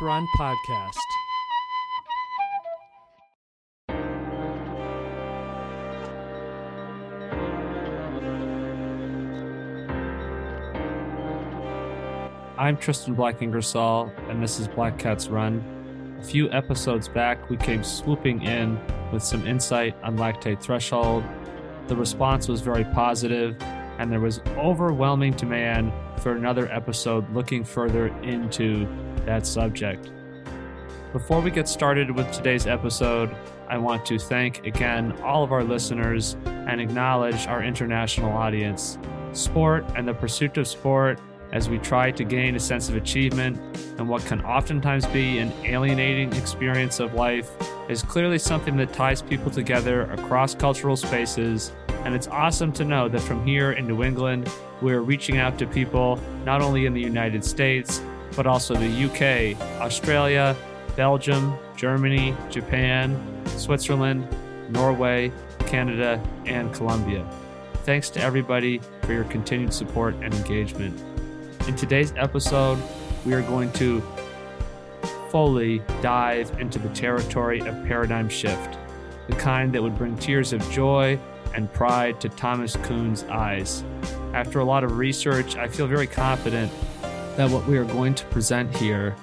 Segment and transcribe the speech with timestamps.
[0.00, 0.96] Run podcast.
[12.58, 15.64] I'm Tristan Black Ingersoll, and this is Black Cats Run.
[16.20, 18.78] A few episodes back, we came swooping in
[19.12, 21.24] with some insight on lactate threshold.
[21.86, 23.56] The response was very positive,
[23.98, 28.86] and there was overwhelming demand for another episode looking further into
[29.26, 30.10] that subject.
[31.12, 33.34] Before we get started with today's episode,
[33.68, 38.98] I want to thank again all of our listeners and acknowledge our international audience.
[39.32, 41.20] Sport and the pursuit of sport
[41.52, 43.58] as we try to gain a sense of achievement
[43.98, 47.50] and what can oftentimes be an alienating experience of life
[47.88, 51.72] is clearly something that ties people together across cultural spaces.
[52.04, 54.50] And it's awesome to know that from here in New England,
[54.82, 58.00] we're reaching out to people not only in the United States,
[58.34, 60.56] but also the UK, Australia,
[60.96, 63.16] Belgium, Germany, Japan,
[63.56, 64.26] Switzerland,
[64.70, 65.30] Norway,
[65.66, 67.28] Canada, and Colombia.
[67.84, 71.00] Thanks to everybody for your continued support and engagement.
[71.68, 72.78] In today's episode,
[73.24, 74.02] we are going to
[75.30, 78.78] fully dive into the territory of paradigm shift,
[79.28, 81.18] the kind that would bring tears of joy
[81.54, 83.84] and pride to Thomas Kuhn's eyes.
[84.32, 86.72] After a lot of research, I feel very confident
[87.36, 89.14] that what we are going to present here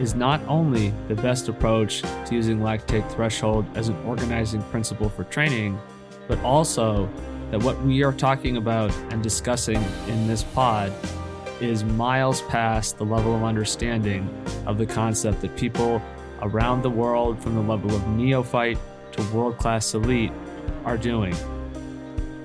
[0.00, 5.24] is not only the best approach to using lactate threshold as an organizing principle for
[5.24, 5.78] training,
[6.26, 7.08] but also
[7.52, 10.92] that what we are talking about and discussing in this pod
[11.60, 14.28] is miles past the level of understanding
[14.66, 16.02] of the concept that people
[16.40, 18.78] around the world, from the level of neophyte
[19.12, 20.32] to world class elite,
[20.84, 21.36] are doing.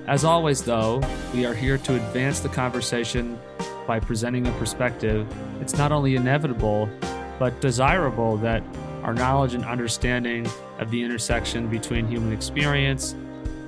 [0.06, 1.02] As always, though,
[1.34, 3.38] we are here to advance the conversation
[3.88, 5.26] by presenting a perspective.
[5.62, 6.90] It's not only inevitable,
[7.38, 8.62] but desirable that
[9.02, 10.46] our knowledge and understanding
[10.78, 13.16] of the intersection between human experience,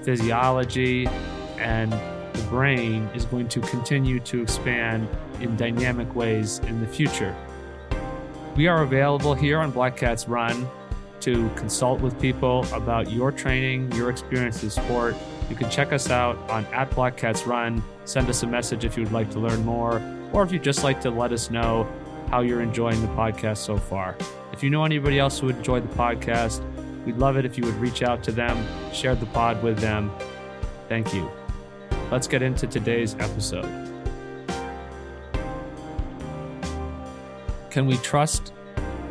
[0.02, 1.06] physiology,
[1.56, 5.08] and the brain is going to continue to expand
[5.40, 7.34] in dynamic ways in the future.
[8.56, 10.68] We are available here on Black Cats Run
[11.20, 15.16] to consult with people about your training, your experience in sport.
[15.50, 17.82] You can check us out on at Black Cats Run.
[18.04, 20.00] Send us a message if you would like to learn more,
[20.32, 21.90] or if you'd just like to let us know
[22.30, 24.16] how you're enjoying the podcast so far.
[24.52, 26.62] If you know anybody else who would enjoy the podcast,
[27.04, 30.12] we'd love it if you would reach out to them, share the pod with them.
[30.88, 31.28] Thank you.
[32.12, 33.68] Let's get into today's episode.
[37.70, 38.52] Can we trust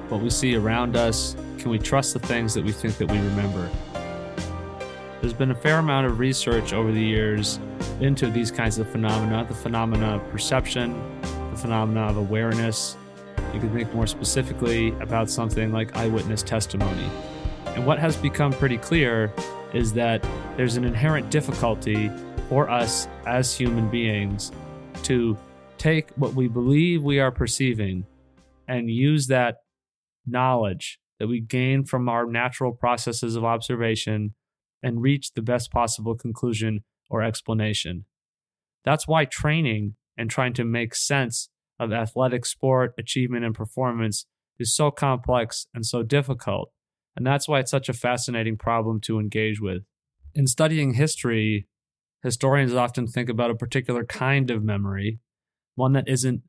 [0.07, 1.35] what we see around us?
[1.57, 3.69] Can we trust the things that we think that we remember?
[5.21, 7.59] There's been a fair amount of research over the years
[7.99, 10.93] into these kinds of phenomena the phenomena of perception,
[11.51, 12.95] the phenomena of awareness.
[13.53, 17.09] You can think more specifically about something like eyewitness testimony.
[17.75, 19.33] And what has become pretty clear
[19.73, 20.25] is that
[20.55, 22.09] there's an inherent difficulty
[22.47, 24.53] for us as human beings
[25.03, 25.37] to
[25.77, 28.05] take what we believe we are perceiving
[28.69, 29.57] and use that
[30.25, 34.33] knowledge that we gain from our natural processes of observation
[34.81, 38.05] and reach the best possible conclusion or explanation.
[38.85, 44.25] That's why training and trying to make sense of athletic sport, achievement, and performance
[44.57, 46.71] is so complex and so difficult.
[47.15, 49.83] And that's why it's such a fascinating problem to engage with.
[50.35, 51.67] In studying history,
[52.23, 55.19] historians often think about a particular kind of memory,
[55.75, 56.43] one that isn't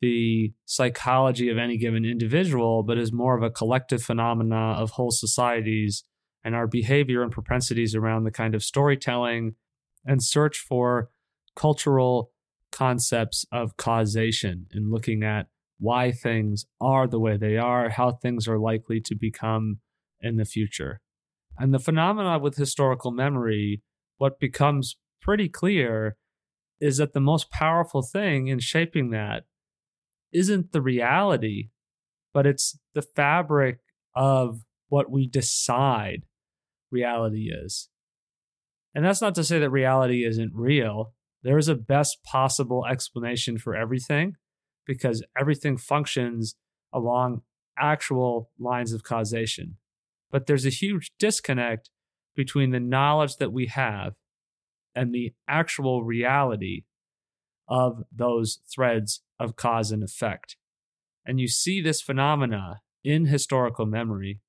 [0.00, 5.10] the psychology of any given individual, but is more of a collective phenomena of whole
[5.10, 6.04] societies
[6.46, 9.56] and our behavior and propensities around the kind of storytelling
[10.06, 11.10] and search for
[11.56, 12.30] cultural
[12.70, 15.48] concepts of causation and looking at
[15.80, 19.80] why things are the way they are, how things are likely to become
[20.20, 21.00] in the future.
[21.58, 23.82] And the phenomena with historical memory,
[24.18, 26.16] what becomes pretty clear
[26.80, 29.46] is that the most powerful thing in shaping that
[30.32, 31.70] isn't the reality,
[32.32, 33.80] but it's the fabric
[34.14, 36.22] of what we decide
[36.90, 37.88] reality is.
[38.94, 41.12] And that's not to say that reality isn't real.
[41.42, 44.34] There is a best possible explanation for everything
[44.86, 46.56] because everything functions
[46.92, 47.42] along
[47.78, 49.76] actual lines of causation.
[50.30, 51.90] But there's a huge disconnect
[52.34, 54.14] between the knowledge that we have
[54.94, 56.84] and the actual reality
[57.68, 60.56] of those threads of cause and effect.
[61.24, 64.40] And you see this phenomena in historical memory.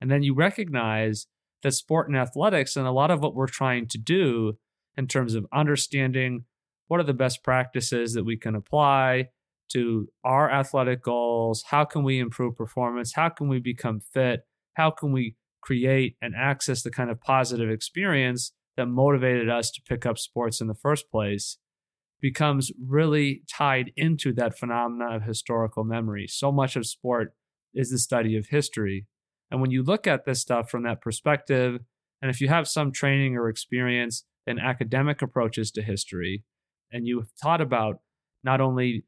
[0.00, 1.26] And then you recognize
[1.62, 4.54] that sport and athletics and a lot of what we're trying to do
[4.96, 6.44] in terms of understanding
[6.86, 9.28] what are the best practices that we can apply
[9.70, 11.64] to our athletic goals.
[11.68, 13.14] How can we improve performance?
[13.14, 14.40] How can we become fit?
[14.74, 19.82] How can we create and access the kind of positive experience that motivated us to
[19.86, 21.58] pick up sports in the first place?
[22.20, 26.26] Becomes really tied into that phenomena of historical memory.
[26.26, 27.34] So much of sport
[27.74, 29.06] is the study of history.
[29.50, 31.80] And when you look at this stuff from that perspective,
[32.20, 36.44] and if you have some training or experience in academic approaches to history,
[36.90, 38.00] and you've thought about
[38.42, 39.04] not only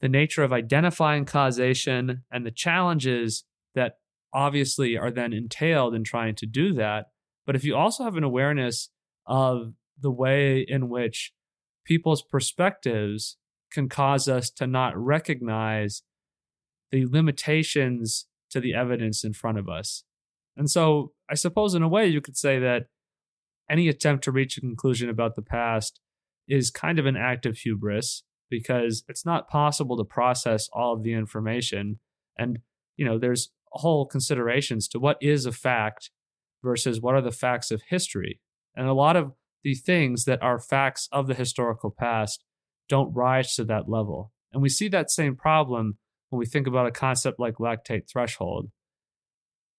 [0.00, 3.44] the nature of identifying causation and the challenges
[3.74, 3.98] that
[4.34, 7.06] obviously are then entailed in trying to do that,
[7.46, 8.90] but if you also have an awareness
[9.26, 11.32] of the way in which
[11.84, 13.36] people's perspectives
[13.70, 16.02] can cause us to not recognize
[16.90, 20.04] the limitations to the evidence in front of us.
[20.56, 22.84] And so, I suppose, in a way, you could say that
[23.70, 26.00] any attempt to reach a conclusion about the past
[26.46, 31.02] is kind of an act of hubris because it's not possible to process all of
[31.02, 31.98] the information.
[32.36, 32.58] And,
[32.96, 36.10] you know, there's whole considerations to what is a fact
[36.62, 38.40] versus what are the facts of history.
[38.76, 39.32] And a lot of
[39.64, 42.44] the things that are facts of the historical past
[42.88, 44.32] don't rise to that level.
[44.52, 45.96] And we see that same problem
[46.32, 48.70] when we think about a concept like lactate threshold.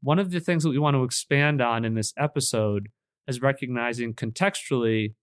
[0.04, 2.90] One of the things that we want to expand on in this episode
[3.28, 5.16] is recognizing contextually,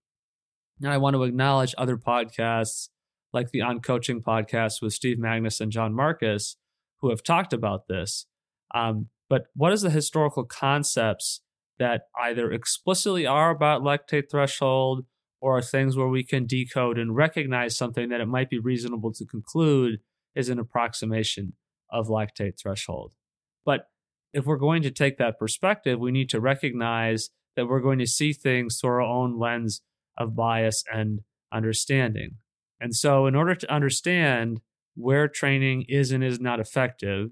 [0.81, 2.89] and I want to acknowledge other podcasts
[3.31, 6.57] like the On Coaching podcast with Steve Magness and John Marcus,
[6.99, 8.25] who have talked about this.
[8.75, 11.39] Um, but what is the historical concepts
[11.79, 15.05] that either explicitly are about lactate threshold
[15.39, 19.13] or are things where we can decode and recognize something that it might be reasonable
[19.13, 20.01] to conclude
[20.35, 21.53] is an approximation
[21.89, 23.13] of lactate threshold.
[23.65, 23.87] But
[24.33, 28.07] if we're going to take that perspective, we need to recognize that we're going to
[28.07, 29.81] see things through our own lens
[30.17, 32.37] of bias and understanding.
[32.79, 34.61] And so, in order to understand
[34.95, 37.31] where training is and is not effective,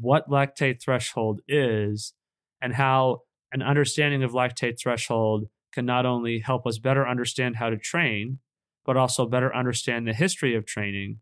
[0.00, 2.14] what lactate threshold is,
[2.60, 3.20] and how
[3.52, 8.38] an understanding of lactate threshold can not only help us better understand how to train,
[8.84, 11.20] but also better understand the history of training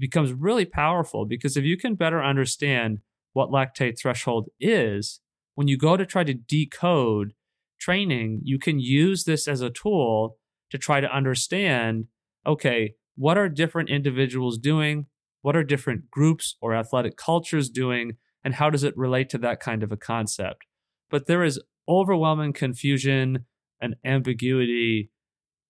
[0.00, 2.98] becomes really powerful because if you can better understand
[3.32, 5.20] what lactate threshold is,
[5.54, 7.34] when you go to try to decode
[7.78, 10.36] training, you can use this as a tool
[10.70, 12.06] to try to understand
[12.46, 15.04] okay, what are different individuals doing?
[15.42, 18.12] What are different groups or athletic cultures doing?
[18.42, 20.64] And how does it relate to that kind of a concept?
[21.10, 23.44] But there is overwhelming confusion
[23.78, 25.10] and ambiguity,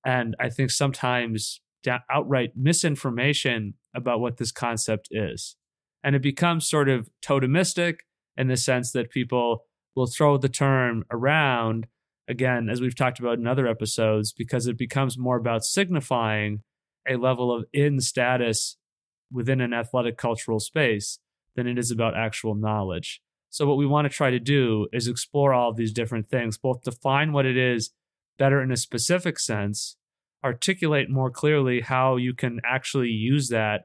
[0.04, 1.60] and I think sometimes
[2.08, 5.56] outright misinformation about what this concept is.
[6.02, 7.98] And it becomes sort of totemistic
[8.36, 11.86] in the sense that people will throw the term around,
[12.28, 16.62] again, as we've talked about in other episodes, because it becomes more about signifying
[17.08, 18.76] a level of in status
[19.32, 21.18] within an athletic cultural space
[21.56, 23.20] than it is about actual knowledge.
[23.50, 26.56] So, what we want to try to do is explore all of these different things,
[26.56, 27.90] both define what it is
[28.38, 29.96] better in a specific sense
[30.44, 33.82] articulate more clearly how you can actually use that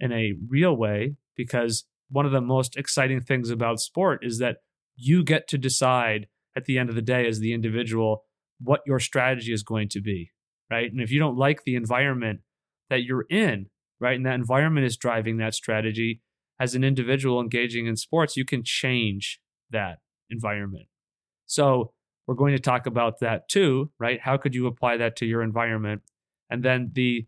[0.00, 4.56] in a real way because one of the most exciting things about sport is that
[4.96, 8.24] you get to decide at the end of the day as the individual
[8.60, 10.32] what your strategy is going to be
[10.72, 10.90] right?
[10.90, 12.40] And if you don't like the environment
[12.88, 13.66] that you're in
[14.00, 16.22] right and that environment is driving that strategy
[16.58, 19.40] as an individual engaging in sports you can change
[19.70, 19.98] that
[20.30, 20.86] environment.
[21.46, 21.92] So
[22.26, 24.20] we're going to talk about that too, right?
[24.20, 26.02] How could you apply that to your environment?
[26.50, 27.26] And then the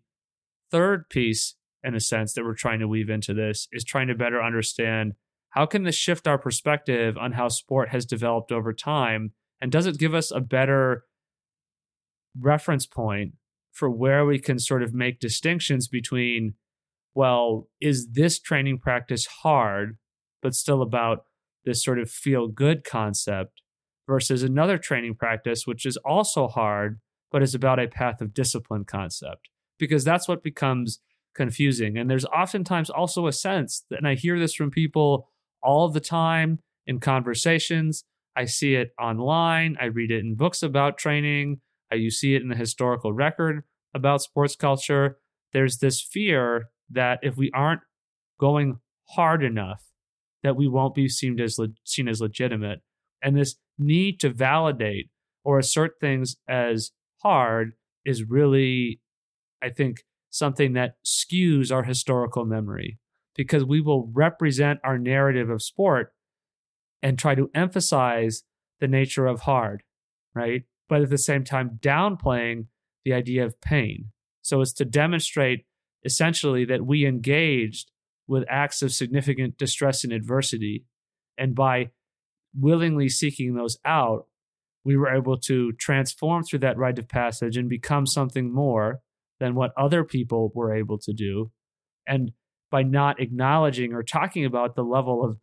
[0.71, 4.15] third piece, in a sense, that we're trying to weave into this is trying to
[4.15, 5.13] better understand
[5.49, 9.31] how can this shift our perspective on how sport has developed over time?
[9.61, 11.05] And does it give us a better
[12.39, 13.33] reference point
[13.71, 16.55] for where we can sort of make distinctions between,
[17.13, 19.97] well, is this training practice hard,
[20.41, 21.25] but still about
[21.63, 23.61] this sort of feel good concept?
[24.07, 26.99] Versus another training practice, which is also hard,
[27.31, 30.99] but is about a path of discipline concept, because that's what becomes
[31.33, 31.97] confusing.
[31.97, 35.29] And there's oftentimes also a sense, that, and I hear this from people
[35.61, 38.03] all the time in conversations.
[38.35, 41.61] I see it online, I read it in books about training,
[41.93, 45.17] you see it in the historical record about sports culture.
[45.53, 47.81] There's this fear that if we aren't
[48.37, 48.79] going
[49.11, 49.83] hard enough,
[50.43, 52.81] that we won't be seen as le- seen as legitimate.
[53.21, 55.09] And this need to validate
[55.43, 56.91] or assert things as
[57.21, 57.73] hard
[58.05, 58.99] is really,
[59.61, 62.99] I think, something that skews our historical memory
[63.35, 66.13] because we will represent our narrative of sport
[67.01, 68.43] and try to emphasize
[68.79, 69.83] the nature of hard,
[70.33, 70.63] right?
[70.89, 72.67] But at the same time, downplaying
[73.03, 74.11] the idea of pain.
[74.41, 75.65] So it's to demonstrate
[76.03, 77.91] essentially that we engaged
[78.27, 80.85] with acts of significant distress and adversity.
[81.37, 81.91] And by
[82.57, 84.27] willingly seeking those out,
[84.83, 89.01] we were able to transform through that rite of passage and become something more
[89.39, 91.51] than what other people were able to do.
[92.07, 92.31] And
[92.71, 95.37] by not acknowledging or talking about the level of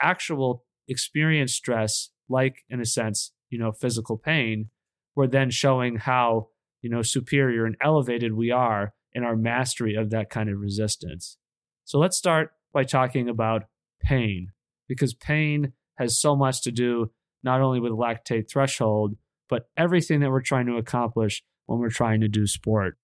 [0.00, 4.70] actual experience stress, like in a sense, you know, physical pain,
[5.14, 6.48] we're then showing how,
[6.80, 11.38] you know, superior and elevated we are in our mastery of that kind of resistance.
[11.84, 13.64] So let's start by talking about
[14.02, 14.48] pain,
[14.88, 17.10] because pain has so much to do
[17.42, 19.16] not only with lactate threshold,
[19.48, 22.98] but everything that we're trying to accomplish when we're trying to do sport.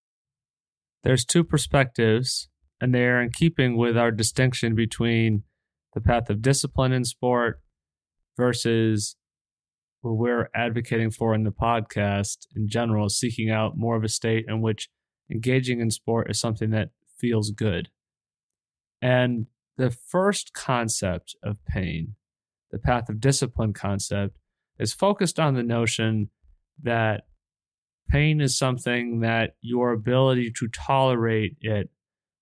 [1.04, 2.48] There's two perspectives,
[2.80, 5.44] and they are in keeping with our distinction between
[5.94, 7.60] the path of discipline in sport
[8.36, 9.16] versus
[10.00, 14.46] what we're advocating for in the podcast in general, seeking out more of a state
[14.48, 14.88] in which
[15.30, 17.88] engaging in sport is something that feels good.
[19.00, 19.46] And
[19.76, 22.16] the first concept of pain,
[22.72, 24.36] the path of discipline concept,
[24.78, 26.30] is focused on the notion
[26.82, 27.22] that
[28.10, 31.90] pain is something that your ability to tolerate it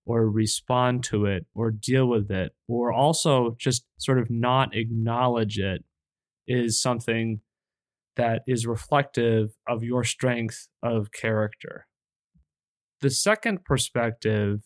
[0.06, 5.58] or respond to it or deal with it or also just sort of not acknowledge
[5.58, 5.84] it
[6.48, 7.40] is something
[8.16, 11.86] that is reflective of your strength of character.
[13.00, 14.62] The second perspective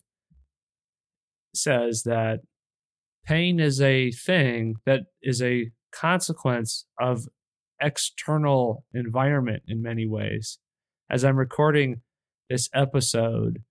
[1.55, 2.41] says that
[3.25, 7.27] pain is a thing that is a consequence of
[7.81, 10.59] external environment in many ways.
[11.11, 12.03] As I'm recording
[12.49, 13.63] this episode,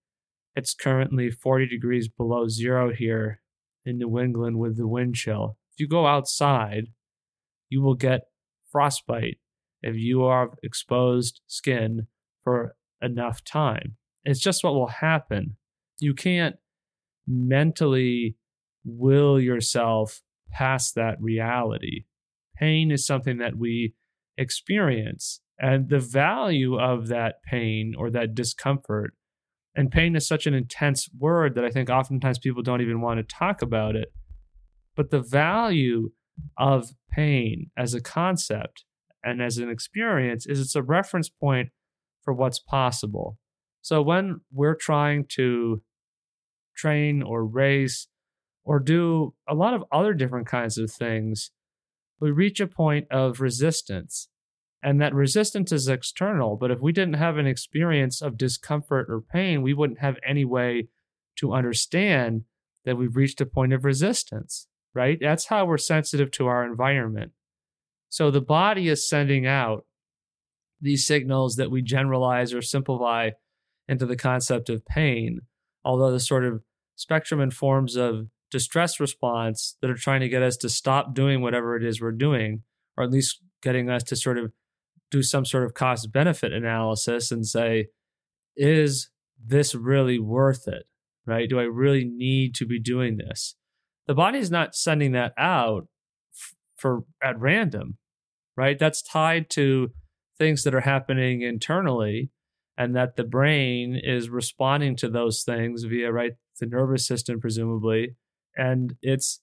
[0.55, 3.41] it's currently 40 degrees below zero here
[3.85, 5.57] in New England with the wind chill.
[5.73, 6.87] If you go outside,
[7.69, 8.21] you will get
[8.71, 9.37] frostbite
[9.81, 12.07] if you are exposed skin
[12.43, 13.97] for enough time.
[14.23, 15.57] It's just what will happen.
[15.99, 16.55] You can't
[17.27, 18.37] mentally
[18.83, 20.21] will yourself
[20.51, 22.05] past that reality.
[22.55, 23.93] Pain is something that we
[24.37, 29.13] experience, and the value of that pain or that discomfort.
[29.75, 33.17] And pain is such an intense word that I think oftentimes people don't even want
[33.17, 34.13] to talk about it.
[34.95, 36.11] But the value
[36.57, 38.85] of pain as a concept
[39.23, 41.69] and as an experience is it's a reference point
[42.21, 43.37] for what's possible.
[43.81, 45.81] So when we're trying to
[46.75, 48.07] train or race
[48.63, 51.51] or do a lot of other different kinds of things,
[52.19, 54.29] we reach a point of resistance.
[54.81, 56.57] And that resistance is external.
[56.57, 60.43] But if we didn't have an experience of discomfort or pain, we wouldn't have any
[60.45, 60.87] way
[61.37, 62.43] to understand
[62.85, 65.17] that we've reached a point of resistance, right?
[65.19, 67.31] That's how we're sensitive to our environment.
[68.09, 69.85] So the body is sending out
[70.81, 73.31] these signals that we generalize or simplify
[73.87, 75.39] into the concept of pain,
[75.83, 76.61] although the sort of
[76.95, 81.41] spectrum and forms of distress response that are trying to get us to stop doing
[81.41, 82.63] whatever it is we're doing,
[82.95, 84.53] or at least getting us to sort of
[85.11, 87.87] do some sort of cost benefit analysis and say,
[88.55, 89.09] is
[89.43, 90.83] this really worth it?
[91.25, 91.49] Right?
[91.49, 93.55] Do I really need to be doing this?
[94.07, 95.87] The body is not sending that out
[96.33, 97.97] f- for at random
[98.55, 98.77] right?
[98.77, 99.91] That's tied to
[100.37, 102.31] things that are happening internally
[102.77, 108.15] and that the brain is responding to those things via right the nervous system presumably
[108.57, 109.41] and it's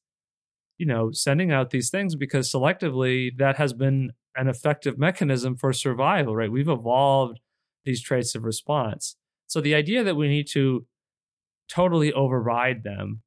[0.78, 5.72] you know sending out these things because selectively that has been an effective mechanism for
[5.72, 7.40] survival right we've evolved
[7.84, 10.86] these traits of response so the idea that we need to
[11.68, 13.22] totally override them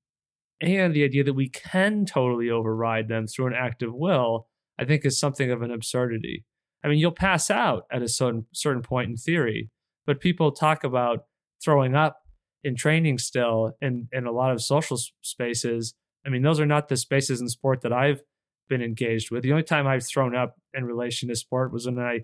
[0.62, 4.48] and the idea that we can totally override them through an act of will
[4.80, 6.46] I think is something of an absurdity.
[6.84, 9.70] I mean, you'll pass out at a certain certain point in theory,
[10.06, 11.25] but people talk about
[11.63, 12.18] throwing up
[12.63, 15.93] in training still in in a lot of social spaces.
[16.25, 18.22] I mean, those are not the spaces in sport that I've
[18.70, 19.43] been engaged with.
[19.43, 22.22] The only time I've thrown up in relation to sport was when I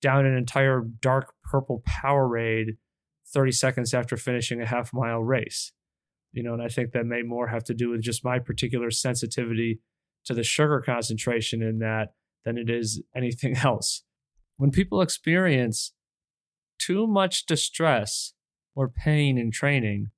[0.00, 2.76] downed an entire dark purple Powerade
[3.32, 5.72] 30 seconds after finishing a half mile race.
[6.32, 8.90] You know, and I think that may more have to do with just my particular
[8.90, 9.80] sensitivity
[10.24, 12.14] to the sugar concentration in that
[12.44, 14.02] than it is anything else.
[14.56, 15.92] When people experience
[16.78, 18.34] too much distress
[18.74, 20.10] or pain in training,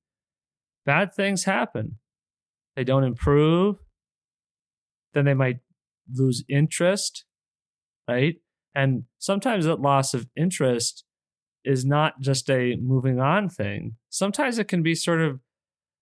[0.84, 1.98] bad things happen.
[2.74, 3.76] They don't improve,
[5.14, 5.60] then they might
[6.12, 7.24] lose interest,
[8.08, 8.36] right?
[8.74, 11.04] And sometimes that loss of interest
[11.64, 13.96] is not just a moving on thing.
[14.10, 15.40] Sometimes it can be sort of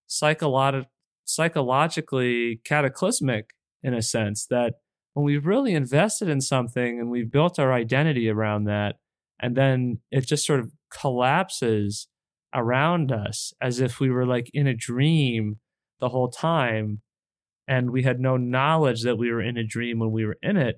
[0.09, 0.87] psycholo-
[1.25, 3.51] psychologically cataclysmic
[3.83, 4.75] in a sense that
[5.15, 8.97] when we've really invested in something and we've built our identity around that,
[9.41, 12.09] and then it just sort of collapses
[12.55, 15.57] around us as if we were like in a dream
[16.01, 17.01] the whole time
[17.67, 20.57] and we had no knowledge that we were in a dream when we were in
[20.57, 20.77] it,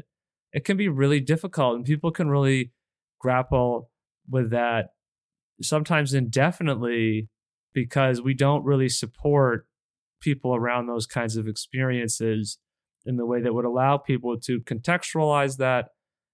[0.52, 2.73] it can be really difficult and people can really
[3.21, 3.90] grapple
[4.28, 4.87] with that
[5.62, 7.28] sometimes indefinitely
[7.73, 9.66] because we don't really support
[10.21, 12.59] people around those kinds of experiences
[13.04, 15.87] in the way that would allow people to contextualize that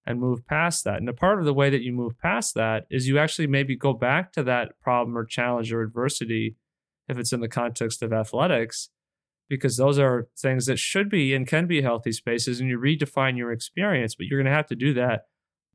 [0.05, 0.97] and move past that.
[0.97, 3.75] And a part of the way that you move past that is you actually maybe
[3.75, 6.55] go back to that problem or challenge or adversity
[7.07, 8.89] if it's in the context of athletics
[9.49, 13.37] because those are things that should be and can be healthy spaces and you redefine
[13.37, 15.25] your experience but you're going to have to do that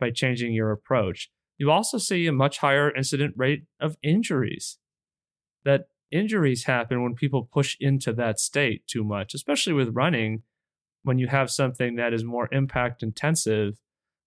[0.01, 4.79] by changing your approach you also see a much higher incident rate of injuries
[5.65, 10.43] that injuries happen when people push into that state too much especially with running
[11.03, 13.79] when you have something that is more impact intensive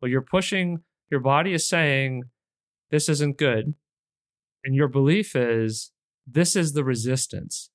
[0.02, 0.80] well you're pushing
[1.10, 2.24] your body is saying
[2.90, 3.74] this isn't good
[4.64, 5.92] and your belief is
[6.28, 7.72] this is the resistance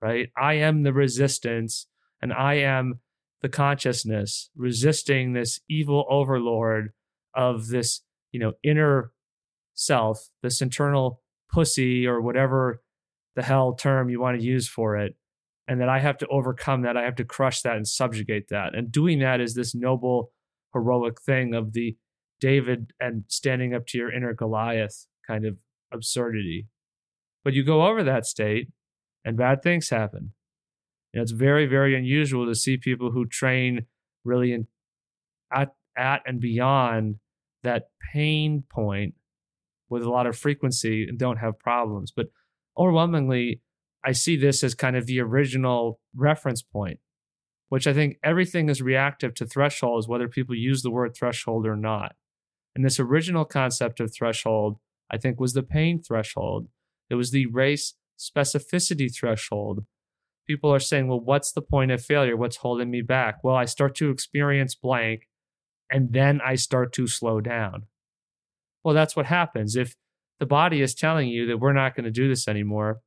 [0.00, 0.30] right?
[0.36, 1.86] I am the resistance
[2.20, 3.00] and I am
[3.42, 6.90] the consciousness resisting this evil overlord
[7.34, 8.02] of this,
[8.32, 9.12] you know, inner
[9.74, 11.20] self, this internal
[11.52, 12.82] pussy or whatever
[13.36, 15.16] the hell term you want to use for it.
[15.68, 16.96] And that I have to overcome that.
[16.96, 18.74] I have to crush that and subjugate that.
[18.74, 20.32] And doing that is this noble,
[20.72, 21.96] heroic thing of the
[22.40, 25.58] David and standing up to your inner Goliath kind of
[25.92, 26.68] absurdity.
[27.44, 28.68] But you go over that state
[29.24, 30.32] and bad things happen.
[31.12, 33.86] You know, it's very, very unusual to see people who train
[34.24, 34.66] really in,
[35.52, 37.16] at, at and beyond
[37.62, 39.14] that pain point
[39.88, 42.12] with a lot of frequency and don't have problems.
[42.14, 42.26] But
[42.78, 43.60] overwhelmingly,
[44.04, 47.00] I see this as kind of the original reference point,
[47.70, 51.76] which I think everything is reactive to thresholds, whether people use the word threshold or
[51.76, 52.16] not.
[52.74, 54.78] And this original concept of threshold,
[55.10, 56.68] I think, was the pain threshold.
[57.08, 59.84] It was the race specificity threshold.
[60.48, 62.36] People are saying, well, what's the point of failure?
[62.36, 63.42] What's holding me back?
[63.44, 65.28] Well, I start to experience blank
[65.88, 67.86] and then I start to slow down.
[68.82, 69.76] Well, that's what happens.
[69.76, 69.94] If
[70.40, 73.00] the body is telling you that we're not going to do this anymore,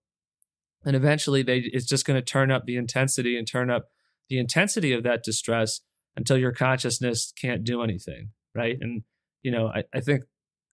[0.85, 3.89] and eventually they it's just going to turn up the intensity and turn up
[4.29, 5.81] the intensity of that distress
[6.15, 8.29] until your consciousness can't do anything.
[8.55, 8.77] Right.
[8.79, 9.03] And,
[9.41, 10.23] you know, I, I think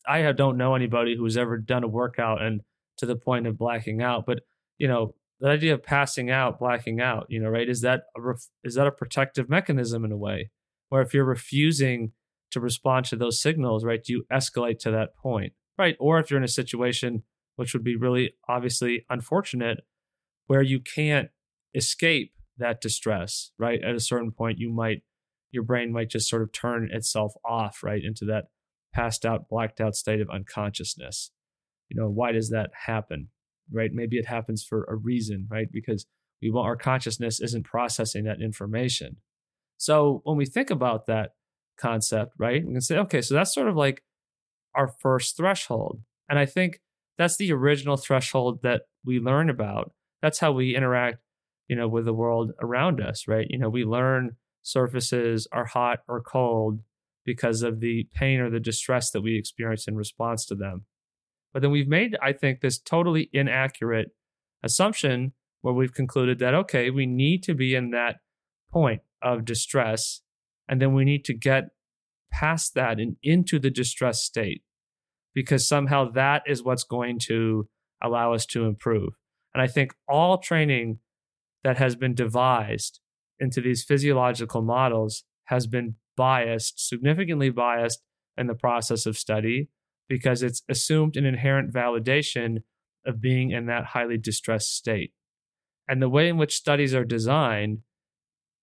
[0.07, 2.61] I don't know anybody who's ever done a workout and
[2.99, 4.27] to the point of blacking out.
[4.27, 4.41] But
[4.79, 7.69] you know, the idea of passing out, blacking out, you know, right?
[7.69, 10.51] Is that a ref- is that a protective mechanism in a way,
[10.89, 12.13] where if you're refusing
[12.51, 15.97] to respond to those signals, right, you escalate to that point, right?
[16.01, 17.23] Or if you're in a situation
[17.57, 19.81] which would be really obviously unfortunate,
[20.47, 21.29] where you can't
[21.75, 23.81] escape that distress, right?
[23.83, 25.03] At a certain point, you might
[25.53, 28.45] your brain might just sort of turn itself off, right, into that
[28.95, 31.33] passed out, blacked out state of unconsciousness.
[31.89, 33.29] You know why does that happen
[33.73, 33.91] right?
[33.93, 35.69] Maybe it happens for a reason right?
[35.71, 36.07] Because
[36.43, 39.19] we want our consciousness isn't processing that information.
[39.77, 41.31] So when we think about that
[41.79, 44.03] concept right we can say okay so that's sort of like
[44.75, 46.01] our first threshold.
[46.29, 46.81] And i think
[47.21, 49.93] that's the original threshold that we learn about.
[50.23, 51.19] That's how we interact
[51.71, 56.01] you know with the world around us right you know we learn surfaces are hot
[56.07, 56.81] or cold
[57.25, 60.85] because of the pain or the distress that we experience in response to them
[61.53, 64.11] but then we've made, I think, this totally inaccurate
[64.63, 68.17] assumption where we've concluded that, okay, we need to be in that
[68.73, 70.23] point of distress.
[70.69, 71.65] And then we need to get
[72.33, 74.63] past that and into the distress state
[75.35, 77.69] because somehow that is what's going to
[78.03, 79.15] allow us to improve.
[79.53, 81.01] And I think all training
[81.65, 83.01] that has been devised
[83.39, 88.03] into these physiological models has been biased, significantly biased
[88.37, 89.69] in the process of study
[90.09, 92.59] because it's assumed an inherent validation
[93.07, 95.13] of being in that highly distressed state.
[95.89, 97.79] And the way in which studies are designed,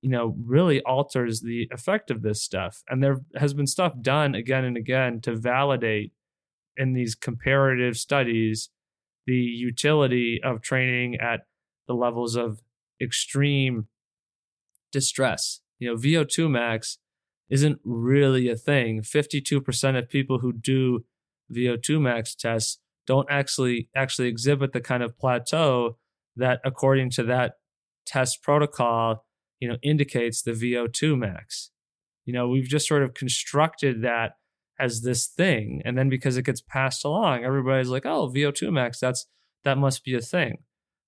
[0.01, 2.83] you know, really alters the effect of this stuff.
[2.89, 6.13] And there has been stuff done again and again to validate
[6.75, 8.69] in these comparative studies
[9.25, 11.41] the utility of training at
[11.87, 12.61] the levels of
[13.01, 13.87] extreme
[14.91, 15.61] distress.
[15.79, 16.97] You know, VO2 max
[17.49, 19.01] isn't really a thing.
[19.01, 21.05] 52% of people who do
[21.53, 25.97] VO2 max tests don't actually actually exhibit the kind of plateau
[26.35, 27.53] that according to that
[28.05, 29.25] test protocol,
[29.59, 31.71] you know, indicates the VO2 max.
[32.25, 34.33] You know, we've just sort of constructed that
[34.79, 38.99] as this thing and then because it gets passed along, everybody's like, "Oh, VO2 max,
[38.99, 39.25] that's
[39.63, 40.63] that must be a thing."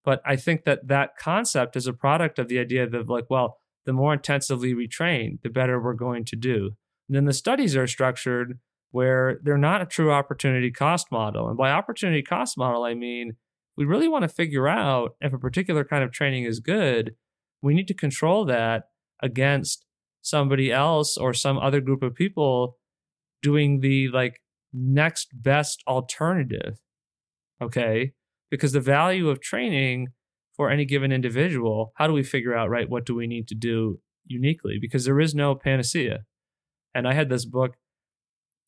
[0.06, 3.58] But I think that that concept is a product of the idea that like, well,
[3.86, 6.72] the more intensively we train, the better we're going to do.
[7.08, 8.60] And then the studies are structured
[8.92, 11.48] where they're not a true opportunity cost model.
[11.48, 13.34] And by opportunity cost model, I mean
[13.80, 17.16] we really want to figure out if a particular kind of training is good.
[17.62, 18.90] We need to control that
[19.24, 19.86] against
[20.22, 22.78] somebody else or some other group of people
[23.42, 24.42] doing the like
[24.74, 26.80] next best alternative.
[27.62, 28.14] Okay.
[28.50, 30.08] Because the value of training
[30.56, 32.90] for any given individual, how do we figure out, right?
[32.90, 34.78] What do we need to do uniquely?
[34.80, 36.26] Because there is no panacea.
[36.94, 37.76] And I had this book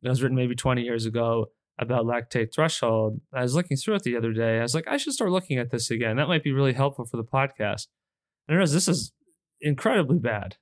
[0.02, 1.48] that was written maybe 20 years ago
[1.80, 3.20] about lactate threshold.
[3.34, 4.60] I was looking through it the other day.
[4.60, 6.18] I was like, I should start looking at this again.
[6.18, 7.88] That might be really helpful for the podcast.
[8.48, 9.12] And I realized this is
[9.60, 10.58] incredibly bad.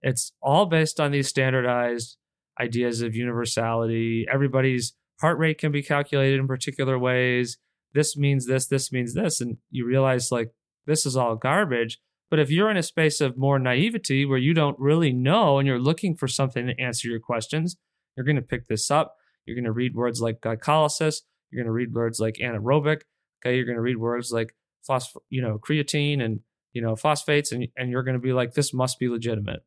[0.00, 2.16] It's all based on these standardized
[2.60, 4.26] ideas of universality.
[4.32, 7.58] Everybody's heart rate can be calculated in particular ways.
[7.94, 9.40] This means this, this means this.
[9.40, 10.52] And you realize, like,
[10.86, 11.98] this is all garbage.
[12.30, 15.66] But if you're in a space of more naivety where you don't really know and
[15.66, 17.76] you're looking for something to answer your questions,
[18.16, 19.16] you're going to pick this up.
[19.46, 21.22] You're going to read words like glycolysis.
[21.50, 23.02] You're going to read words like anaerobic.
[23.40, 24.54] Okay, you're going to read words like
[24.86, 26.40] phosphor, you know, creatine and
[26.72, 29.60] you know phosphates, and and you're going to be like, this must be legitimate,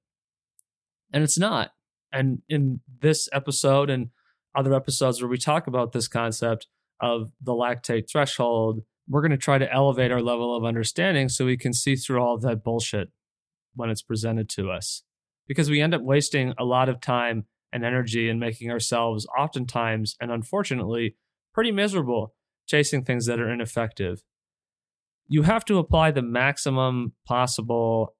[1.12, 1.72] and it's not.
[2.12, 4.10] And in this episode and
[4.54, 6.68] other episodes where we talk about this concept
[7.02, 11.46] of the lactate threshold, we're going to try to elevate our level of understanding so
[11.46, 13.10] we can see through all of that bullshit
[13.76, 15.04] when it's presented to us.
[15.48, 20.16] Because we end up wasting a lot of time and energy and making ourselves oftentimes
[20.22, 21.16] and unfortunately
[21.54, 22.34] pretty miserable
[22.68, 24.22] chasing things that are ineffective.
[25.28, 28.16] You have to apply the maximum possible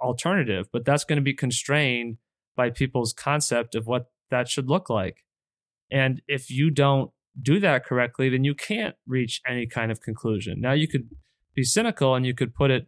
[0.00, 2.18] alternative, but that's going to be constrained
[2.56, 5.24] by people's concept of what that should look like.
[5.90, 10.60] And if you don't do that correctly, then you can't reach any kind of conclusion.
[10.60, 11.08] Now, you could
[11.54, 12.86] be cynical and you could put it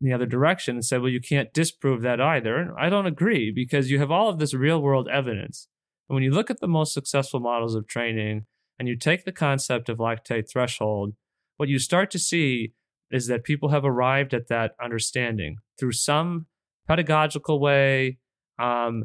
[0.00, 2.56] in the other direction and say, well, you can't disprove that either.
[2.56, 5.68] And I don't agree because you have all of this real world evidence.
[6.08, 8.46] And when you look at the most successful models of training
[8.78, 11.14] and you take the concept of lactate threshold,
[11.56, 12.74] what you start to see
[13.10, 16.46] is that people have arrived at that understanding through some
[16.86, 18.18] pedagogical way,
[18.58, 19.04] um,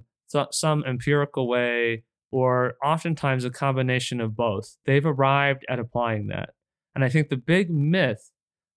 [0.52, 4.78] some empirical way, or oftentimes a combination of both.
[4.86, 6.52] They've arrived at applying that.
[6.94, 8.32] And I think the big myth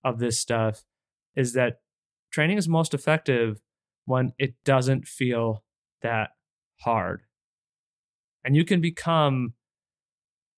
[0.05, 0.85] of this stuff
[1.37, 1.81] is that
[2.31, 3.61] training is most effective
[4.05, 5.65] when it doesn't feel
[6.03, 6.31] that
[6.81, 7.23] hard.
[8.45, 9.55] And you can become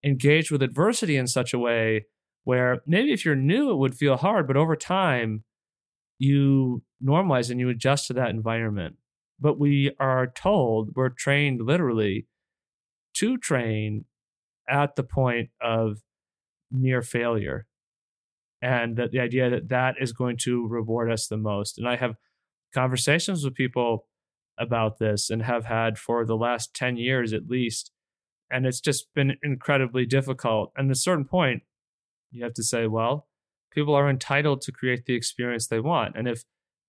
[0.02, 2.07] engaged with adversity in such a way
[2.44, 5.44] where maybe if you're new, it would feel hard, but over time,
[6.18, 8.96] you normalize and you adjust to that environment.
[9.40, 12.26] But we are told, we're trained literally
[13.14, 14.05] to train
[14.68, 15.98] at the point of
[16.70, 17.66] near failure
[18.62, 21.79] and that the idea that that is going to reward us the most.
[21.79, 22.14] And I have
[22.72, 24.07] conversations with people
[24.59, 27.90] about this and have had for the last 10 years at least.
[28.50, 30.72] And it's just been incredibly difficult.
[30.77, 31.62] And at a certain point,
[32.31, 33.29] you have to say, well,
[33.70, 36.16] people are entitled to create the experience they want.
[36.16, 36.44] And if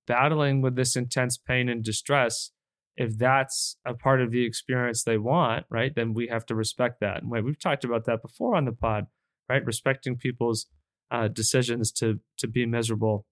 [0.07, 2.51] battling with this intense pain and distress,
[2.97, 6.99] if that's a part of the experience they want, right, then we have to respect
[7.01, 7.21] that.
[7.21, 9.08] And we've talked about that before on the pod,
[9.49, 9.65] right?
[9.65, 10.67] Respecting people's
[11.12, 13.25] uh, decisions to to be miserable.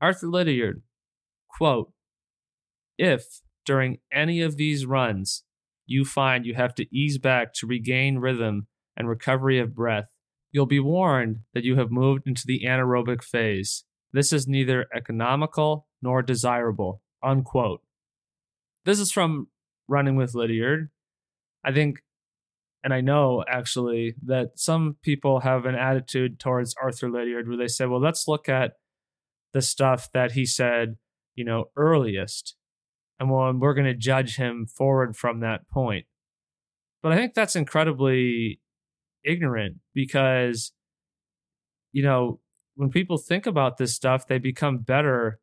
[0.00, 0.82] Arthur Lydiard,
[1.48, 1.92] quote,
[2.96, 5.44] if during any of these runs
[5.86, 8.66] you find you have to ease back to regain rhythm
[8.96, 10.06] and recovery of breath,
[10.52, 13.84] you'll be warned that you have moved into the anaerobic phase.
[14.12, 17.02] This is neither economical nor desirable.
[17.22, 17.82] Unquote.
[18.84, 19.48] This is from
[19.88, 20.90] Running with Lydiard.
[21.64, 22.00] I think
[22.84, 27.66] and I know actually that some people have an attitude towards Arthur Lydiard where they
[27.66, 28.72] say, well, let's look at
[29.52, 30.96] the stuff that he said,
[31.34, 32.54] you know, earliest.
[33.18, 36.06] And well, we're going to judge him forward from that point.
[37.02, 38.60] But I think that's incredibly
[39.24, 40.72] ignorant because,
[41.92, 42.40] you know,
[42.76, 45.40] when people think about this stuff, they become better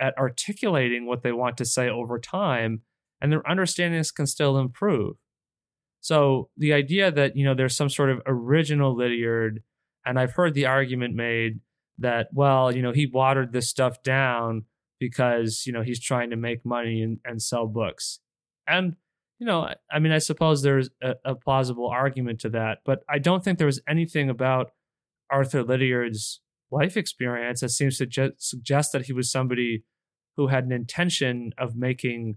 [0.00, 2.82] at articulating what they want to say over time,
[3.20, 5.16] and their understandings can still improve.
[6.00, 9.62] So the idea that you know there's some sort of original Lydiard,
[10.04, 11.60] and I've heard the argument made
[11.98, 14.64] that well you know he watered this stuff down
[15.00, 18.20] because you know he's trying to make money and, and sell books,
[18.66, 18.94] and
[19.38, 23.18] you know I mean I suppose there's a, a plausible argument to that, but I
[23.18, 24.70] don't think there was anything about
[25.30, 29.84] Arthur Lydiard's life experience that seems to ju- suggest that he was somebody
[30.36, 32.36] who had an intention of making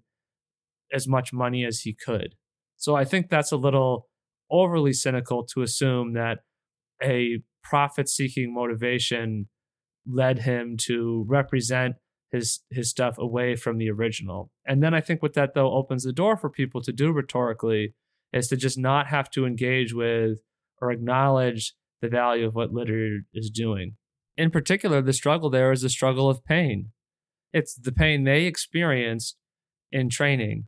[0.93, 2.35] as much money as he could.
[2.77, 4.07] So I think that's a little
[4.49, 6.39] overly cynical to assume that
[7.01, 9.47] a profit seeking motivation
[10.07, 11.95] led him to represent
[12.31, 14.49] his his stuff away from the original.
[14.65, 17.93] And then I think what that though opens the door for people to do rhetorically
[18.33, 20.39] is to just not have to engage with
[20.81, 23.95] or acknowledge the value of what Lydiard is doing.
[24.41, 26.93] In particular, the struggle there is the struggle of pain.
[27.53, 29.37] It's the pain they experienced
[29.91, 30.67] in training.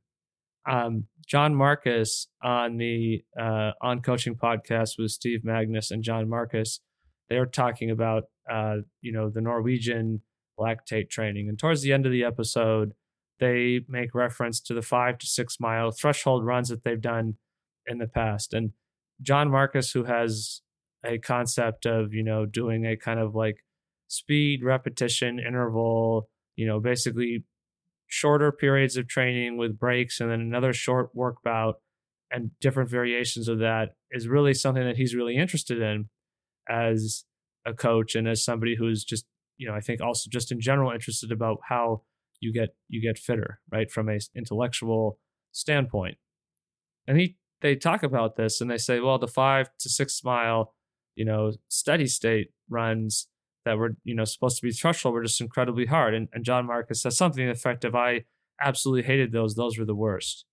[0.69, 6.81] Um, John Marcus on the uh, On Coaching podcast with Steve Magness and John Marcus,
[7.31, 10.21] they're talking about uh, you know the Norwegian
[10.59, 12.93] lactate training, and towards the end of the episode,
[13.39, 17.38] they make reference to the five to six mile threshold runs that they've done
[17.88, 18.53] in the past.
[18.53, 18.73] And
[19.19, 20.62] John Marcus, who has
[21.05, 23.57] a concept of you know doing a kind of like
[24.07, 27.43] speed repetition interval you know basically
[28.07, 31.75] shorter periods of training with breaks and then another short work bout
[32.31, 36.09] and different variations of that is really something that he's really interested in
[36.69, 37.25] as
[37.65, 39.25] a coach and as somebody who's just
[39.57, 42.01] you know i think also just in general interested about how
[42.43, 45.17] you get you get fitter right from a intellectual
[45.53, 46.17] standpoint.
[47.07, 50.73] And he they talk about this and they say well the five to six mile
[51.15, 53.28] you know, steady state runs
[53.65, 56.13] that were, you know, supposed to be threshold were just incredibly hard.
[56.13, 57.95] And, and John Marcus says something effective.
[57.95, 58.26] I
[58.62, 59.56] absolutely hated those.
[59.56, 60.45] Those were the worst.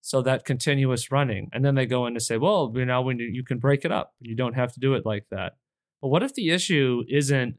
[0.00, 1.48] So that continuous running.
[1.52, 3.92] And then they go in to say, well, you know, when you can break it
[3.92, 5.52] up, you don't have to do it like that.
[6.00, 7.56] But what if the issue isn't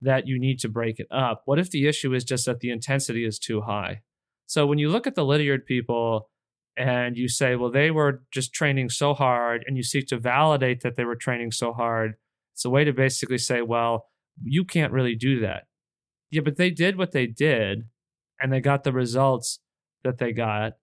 [0.00, 1.42] that you need to break it up?
[1.44, 4.02] What if the issue is just that the intensity is too high?
[4.46, 6.30] So when you look at the Lydiard people,
[6.78, 10.82] and you say, well, they were just training so hard, and you seek to validate
[10.82, 12.14] that they were training so hard.
[12.54, 14.06] It's a way to basically say, well,
[14.42, 15.64] you can't really do that.
[16.30, 17.88] Yeah, but they did what they did,
[18.40, 19.58] and they got the results
[20.04, 20.74] that they got,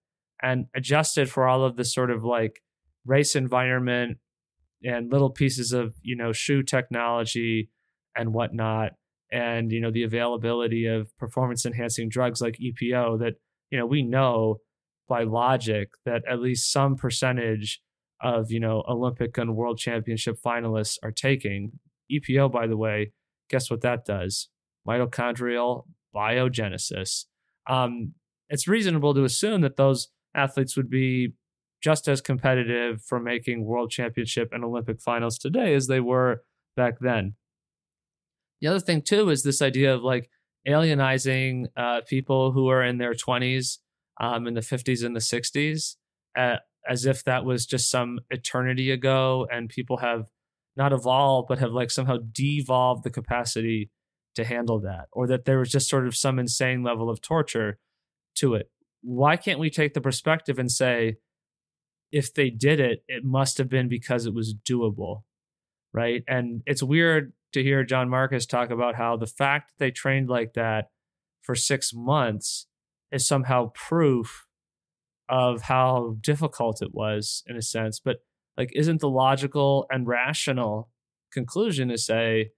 [0.41, 2.61] and adjusted for all of the sort of like
[3.05, 4.17] race environment
[4.83, 7.69] and little pieces of you know shoe technology
[8.15, 8.91] and whatnot
[9.31, 13.35] and you know the availability of performance enhancing drugs like EPO that
[13.69, 14.57] you know we know
[15.07, 17.81] by logic that at least some percentage
[18.21, 21.79] of you know Olympic and World Championship finalists are taking.
[22.11, 23.11] EPO, by the way,
[23.49, 24.49] guess what that does?
[24.87, 27.25] Mitochondrial biogenesis.
[27.67, 28.13] Um,
[28.47, 31.33] it's reasonable to assume that those athletes would be
[31.81, 36.43] just as competitive for making World Championship and Olympic finals today as they were
[36.75, 37.35] back then.
[38.61, 40.29] The other thing too is this idea of like
[40.67, 43.77] alienizing uh, people who are in their 20s
[44.19, 45.95] um, in the 50s and the 60s,
[46.37, 50.27] uh, as if that was just some eternity ago, and people have
[50.75, 53.89] not evolved, but have like somehow devolved the capacity
[54.35, 57.79] to handle that, or that there was just sort of some insane level of torture
[58.35, 58.69] to it.
[59.01, 61.17] Why can't we take the perspective and say,
[62.11, 65.23] if they did it, it must have been because it was doable,
[65.93, 66.23] right?
[66.27, 70.29] And it's weird to hear John Marcus talk about how the fact that they trained
[70.29, 70.89] like that
[71.41, 72.67] for six months
[73.15, 74.45] is somehow proof
[75.29, 77.99] of how difficult it was in a sense.
[77.99, 78.17] But
[78.57, 80.89] like isn't the logical and rational
[81.31, 82.51] conclusion to say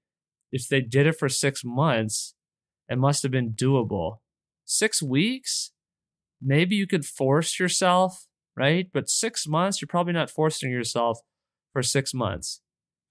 [0.52, 2.34] if they did it for 6 months
[2.89, 4.17] it must have been doable.
[4.65, 5.72] 6 weeks?
[6.41, 8.89] Maybe you could force yourself right?
[8.91, 11.20] But 6 months you're probably not forcing yourself
[11.72, 12.62] for 6 months.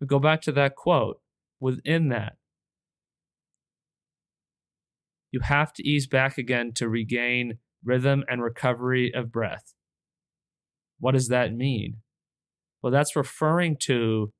[0.00, 1.20] But go back to that quote.
[1.60, 2.36] Within that
[5.36, 9.74] you have to ease back again to regain rhythm and recovery of breath.
[10.98, 11.98] What does that mean?
[12.82, 14.32] Well, that's referring to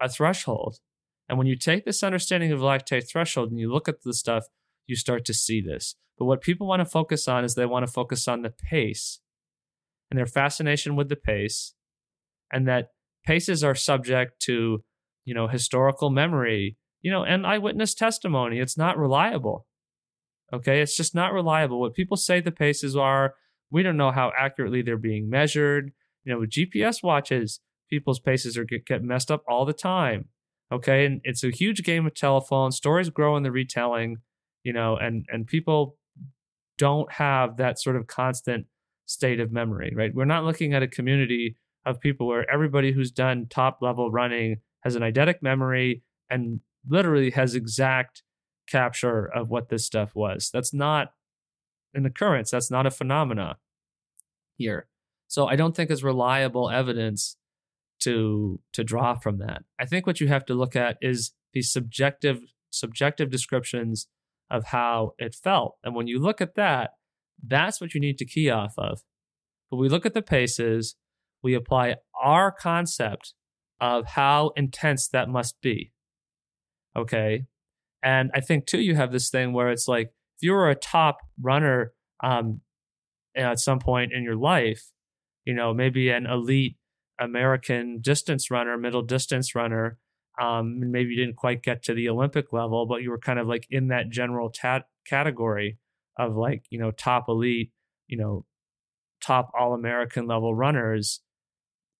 [0.00, 0.76] a threshold.
[1.28, 4.44] And when you take this understanding of lactate threshold and you look at the stuff,
[4.86, 5.96] you start to see this.
[6.16, 9.18] But what people want to focus on is they want to focus on the pace
[10.08, 11.74] and their fascination with the pace,
[12.52, 12.90] and that
[13.26, 14.84] paces are subject to,
[15.24, 18.60] you know, historical memory, you know, and eyewitness testimony.
[18.60, 19.66] It's not reliable.
[20.52, 21.80] Okay, it's just not reliable.
[21.80, 23.34] What people say the paces are,
[23.70, 25.92] we don't know how accurately they're being measured.
[26.24, 30.26] You know, with GPS watches, people's paces are get, get messed up all the time.
[30.72, 32.72] Okay, and it's a huge game of telephone.
[32.72, 34.18] Stories grow in the retelling,
[34.64, 35.96] you know, and and people
[36.76, 38.66] don't have that sort of constant
[39.06, 40.14] state of memory, right?
[40.14, 41.56] We're not looking at a community
[41.86, 47.30] of people where everybody who's done top level running has an eidetic memory and literally
[47.30, 48.22] has exact
[48.70, 50.50] capture of what this stuff was.
[50.52, 51.12] That's not
[51.94, 52.50] an occurrence.
[52.50, 53.58] That's not a phenomena
[54.56, 54.88] here.
[55.26, 57.36] So I don't think it's reliable evidence
[58.00, 59.64] to to draw from that.
[59.78, 64.08] I think what you have to look at is the subjective subjective descriptions
[64.50, 65.76] of how it felt.
[65.82, 66.92] And when you look at that,
[67.44, 69.02] that's what you need to key off of.
[69.70, 70.96] But we look at the paces,
[71.42, 73.34] we apply our concept
[73.80, 75.92] of how intense that must be.
[76.96, 77.46] Okay.
[78.02, 80.74] And I think too, you have this thing where it's like, if you were a
[80.74, 82.60] top runner um,
[83.36, 84.90] at some point in your life,
[85.44, 86.76] you know, maybe an elite
[87.20, 89.98] American distance runner, middle distance runner,
[90.40, 93.48] um, maybe you didn't quite get to the Olympic level, but you were kind of
[93.48, 95.78] like in that general tat- category
[96.16, 97.72] of like, you know, top elite,
[98.06, 98.44] you know,
[99.20, 101.20] top all American level runners.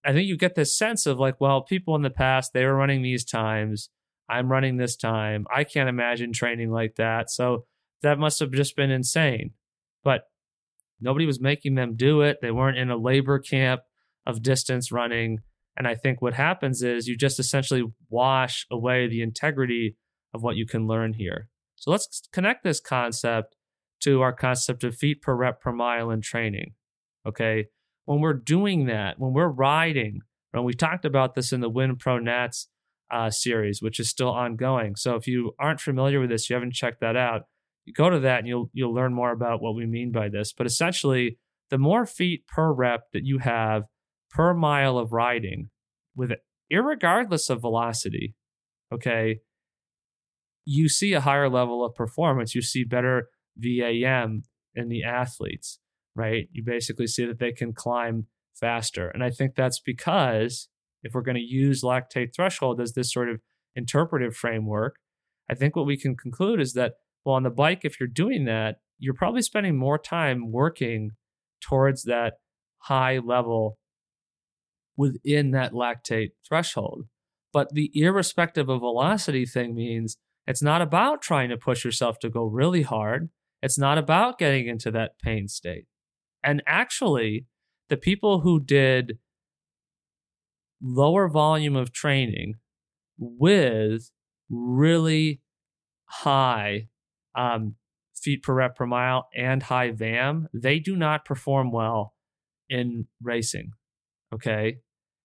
[0.04, 2.76] I think you get this sense of like, well, people in the past, they were
[2.76, 3.90] running these times.
[4.28, 5.46] I'm running this time.
[5.54, 7.30] I can't imagine training like that.
[7.30, 7.64] So
[8.02, 9.52] that must have just been insane.
[10.04, 10.22] But
[11.00, 12.38] nobody was making them do it.
[12.42, 13.82] They weren't in a labor camp
[14.26, 15.38] of distance running.
[15.76, 19.96] And I think what happens is you just essentially wash away the integrity
[20.34, 21.48] of what you can learn here.
[21.76, 23.56] So let's connect this concept
[24.00, 26.74] to our concept of feet per rep per mile in training.
[27.26, 27.66] Okay.
[28.04, 30.20] When we're doing that, when we're riding,
[30.52, 32.68] and we talked about this in the Win Pro Nats
[33.10, 34.96] uh, series, which is still ongoing.
[34.96, 37.42] So if you aren't familiar with this, you haven't checked that out,
[37.84, 40.52] you go to that and you'll you'll learn more about what we mean by this.
[40.52, 41.38] But essentially,
[41.70, 43.84] the more feet per rep that you have
[44.30, 45.70] per mile of riding,
[46.14, 46.40] with it,
[46.72, 48.34] irregardless of velocity,
[48.92, 49.40] okay,
[50.64, 52.54] you see a higher level of performance.
[52.54, 54.42] You see better VAM
[54.74, 55.78] in the athletes,
[56.14, 56.48] right?
[56.52, 59.08] You basically see that they can climb faster.
[59.08, 60.68] And I think that's because
[61.02, 63.40] if we're going to use lactate threshold as this sort of
[63.74, 64.96] interpretive framework,
[65.50, 68.44] I think what we can conclude is that, well, on the bike, if you're doing
[68.44, 71.12] that, you're probably spending more time working
[71.60, 72.34] towards that
[72.78, 73.78] high level
[74.96, 77.04] within that lactate threshold.
[77.52, 82.30] But the irrespective of velocity thing means it's not about trying to push yourself to
[82.30, 83.30] go really hard.
[83.62, 85.86] It's not about getting into that pain state.
[86.42, 87.46] And actually,
[87.88, 89.18] the people who did
[90.80, 92.54] lower volume of training
[93.18, 94.10] with
[94.48, 95.40] really
[96.06, 96.88] high
[97.34, 97.74] um,
[98.14, 102.14] feet per rep per mile and high VAM, they do not perform well
[102.68, 103.72] in racing.
[104.32, 104.78] Okay.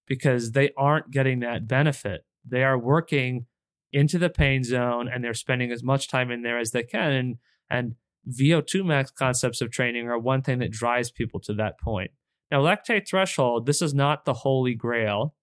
[0.07, 2.25] Because they aren't getting that benefit.
[2.45, 3.45] They are working
[3.91, 7.11] into the pain zone and they're spending as much time in there as they can.
[7.11, 7.37] And,
[7.69, 7.95] and
[8.29, 12.11] VO2 max concepts of training are one thing that drives people to that point.
[12.51, 15.35] Now, lactate threshold, this is not the holy grail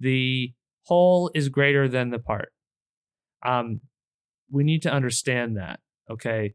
[0.00, 0.52] the
[0.84, 2.52] whole is greater than the part.
[3.44, 3.80] Um,
[4.50, 5.80] we need to understand that.
[6.10, 6.54] Okay.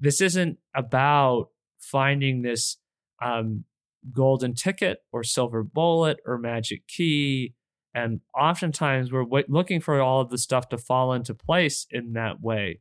[0.00, 1.48] This isn't about
[1.78, 2.76] finding this
[3.22, 3.64] um,
[4.12, 7.54] golden ticket or silver bullet or magic key.
[7.94, 12.12] And oftentimes we're w- looking for all of the stuff to fall into place in
[12.12, 12.80] that way.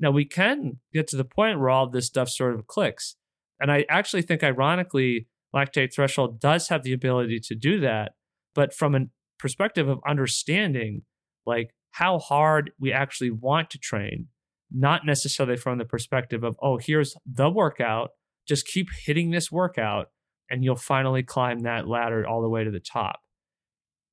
[0.00, 3.16] Now, we can get to the point where all of this stuff sort of clicks.
[3.60, 8.12] And I actually think, ironically, lactate threshold does have the ability to do that.
[8.54, 11.02] But from an perspective of understanding
[11.46, 14.28] like how hard we actually want to train,
[14.70, 18.10] not necessarily from the perspective of, oh, here's the workout,
[18.46, 20.06] just keep hitting this workout
[20.50, 23.20] and you'll finally climb that ladder all the way to the top.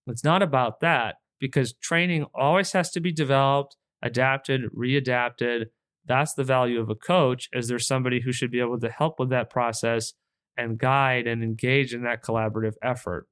[0.08, 5.66] It's not about that because training always has to be developed, adapted, readapted.
[6.06, 9.20] That's the value of a coach is there's somebody who should be able to help
[9.20, 10.14] with that process
[10.58, 13.28] and guide and engage in that collaborative effort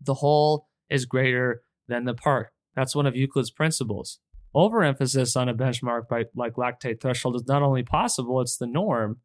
[0.00, 2.50] the whole is greater than the part.
[2.74, 4.20] That's one of Euclid's principles.
[4.54, 9.20] Overemphasis on a benchmark by, like lactate threshold is not only possible, it's the norm.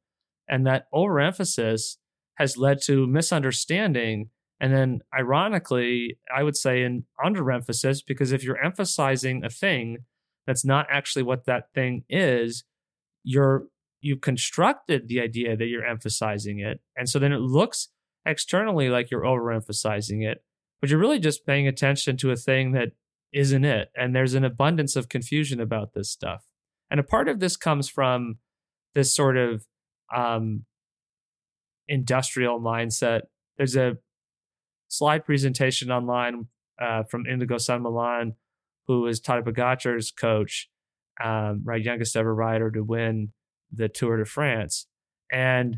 [0.48, 1.98] And that overemphasis
[2.36, 4.30] has led to misunderstanding.
[4.60, 9.98] And then, ironically, I would say an underemphasis, because if you're emphasizing a thing
[10.46, 12.64] that's not actually what that thing is,
[13.24, 13.68] you're
[14.02, 16.82] you constructed the idea that you're emphasizing it.
[16.98, 17.88] And so then it looks
[18.26, 20.44] externally like you're overemphasizing it
[20.84, 22.90] but you're really just paying attention to a thing that
[23.32, 23.88] isn't it.
[23.96, 26.44] And there's an abundance of confusion about this stuff.
[26.92, 28.40] And a part of this comes from
[28.94, 29.66] this sort of
[30.14, 30.66] um,
[31.88, 33.22] industrial mindset.
[33.58, 33.94] There's a
[34.90, 36.48] slide presentation online
[36.82, 38.34] uh, from Iñigo San Millán,
[38.88, 40.70] who is Tadej Pogacar's coach,
[41.24, 43.32] um, right, youngest ever rider to win
[43.72, 44.88] the Tour de France.
[45.32, 45.78] And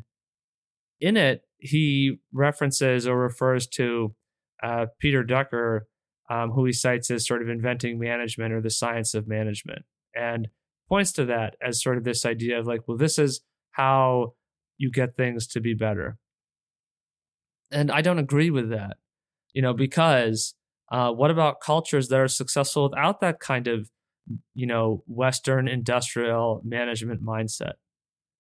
[1.00, 4.16] in it, he references or refers to
[4.64, 5.82] uh, Peter Drucker,
[6.30, 9.84] um, who he cites as sort of inventing management or the science of management,
[10.16, 10.48] and
[10.88, 13.42] points to that as sort of this idea of like, well, this is
[13.72, 14.34] how
[14.78, 16.18] you get things to be better.
[17.72, 18.98] And I don't agree with that,
[19.54, 20.54] you know, because
[20.92, 23.90] uh, what about cultures that are successful without that kind of,
[24.54, 27.74] you know, Western industrial management mindset?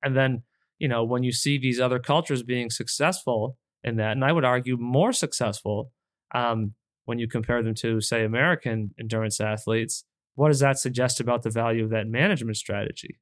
[0.03, 0.43] And then,
[0.77, 4.45] you know, when you see these other cultures being successful in that, and I would
[4.45, 5.91] argue more successful
[6.35, 6.73] um,
[7.05, 10.03] when you compare them to, say, American endurance athletes,
[10.35, 13.19] what does that suggest about the value of that management strategy?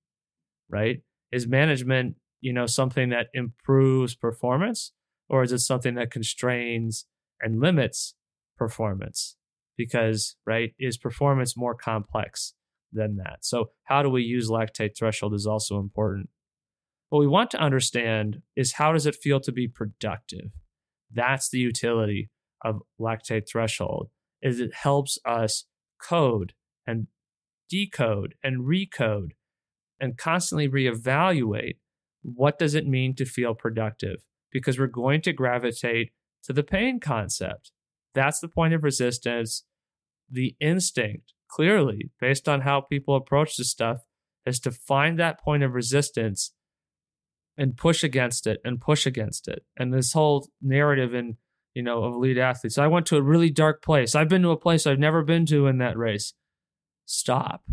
[0.69, 1.01] Right?
[1.33, 4.93] is management, you know, something that improves performance
[5.27, 7.07] or is it something that constrains
[7.41, 8.13] and limits
[8.55, 9.35] performance?
[9.75, 12.53] Because, right, is performance more complex
[12.91, 13.39] than that?
[13.41, 16.29] So, how do we use lactate threshold is also important.
[17.09, 20.51] What we want to understand is how does it feel to be productive?
[21.11, 22.29] That's the utility
[22.63, 24.09] of lactate threshold
[24.41, 25.65] is it helps us
[26.01, 26.53] code
[26.85, 27.07] and
[27.69, 29.31] decode and recode
[29.99, 31.77] and constantly reevaluate
[32.21, 34.17] what does it mean to feel productive
[34.51, 36.11] because we're going to gravitate
[36.43, 37.71] to the pain concept.
[38.13, 39.63] That's the point of resistance.
[40.29, 44.01] The instinct clearly based on how people approach this stuff
[44.45, 46.53] is to find that point of resistance
[47.57, 49.63] and push against it and push against it.
[49.77, 51.37] And this whole narrative in
[51.73, 52.77] you know, of elite athletes.
[52.77, 54.15] I went to a really dark place.
[54.15, 56.33] I've been to a place I've never been to in that race.
[57.05, 57.63] Stop.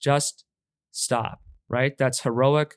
[0.00, 0.44] Just
[0.90, 1.96] stop, right?
[1.96, 2.76] That's heroic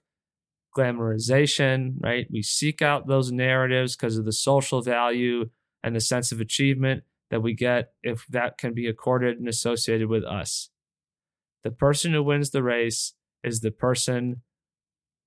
[0.76, 2.28] glamorization, right?
[2.32, 5.50] We seek out those narratives because of the social value
[5.84, 10.08] and the sense of achievement that we get if that can be accorded and associated
[10.08, 10.70] with us.
[11.64, 14.42] The person who wins the race is the person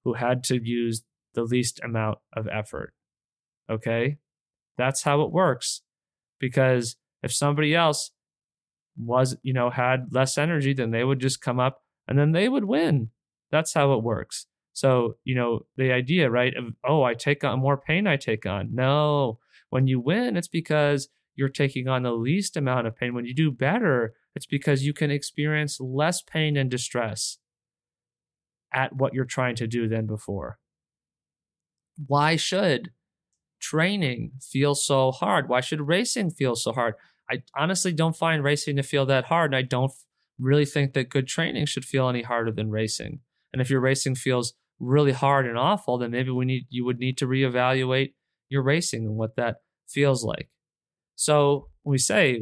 [0.04, 1.02] who had to use
[1.34, 2.94] the least amount of effort.
[3.68, 4.18] Okay?
[4.80, 5.82] That's how it works.
[6.38, 8.12] Because if somebody else
[8.96, 12.48] was, you know, had less energy, then they would just come up and then they
[12.48, 13.10] would win.
[13.50, 14.46] That's how it works.
[14.72, 18.46] So, you know, the idea, right, of, oh, I take on more pain, I take
[18.46, 18.70] on.
[18.74, 23.12] No, when you win, it's because you're taking on the least amount of pain.
[23.12, 27.38] When you do better, it's because you can experience less pain and distress
[28.72, 30.58] at what you're trying to do than before.
[32.06, 32.92] Why should
[33.60, 35.48] training feel so hard?
[35.48, 36.94] Why should racing feel so hard?
[37.30, 39.52] I honestly don't find racing to feel that hard.
[39.52, 39.92] And I don't
[40.38, 43.20] really think that good training should feel any harder than racing.
[43.52, 46.98] And if your racing feels really hard and awful, then maybe we need you would
[46.98, 48.14] need to reevaluate
[48.48, 49.56] your racing and what that
[49.88, 50.48] feels like.
[51.14, 52.40] So we say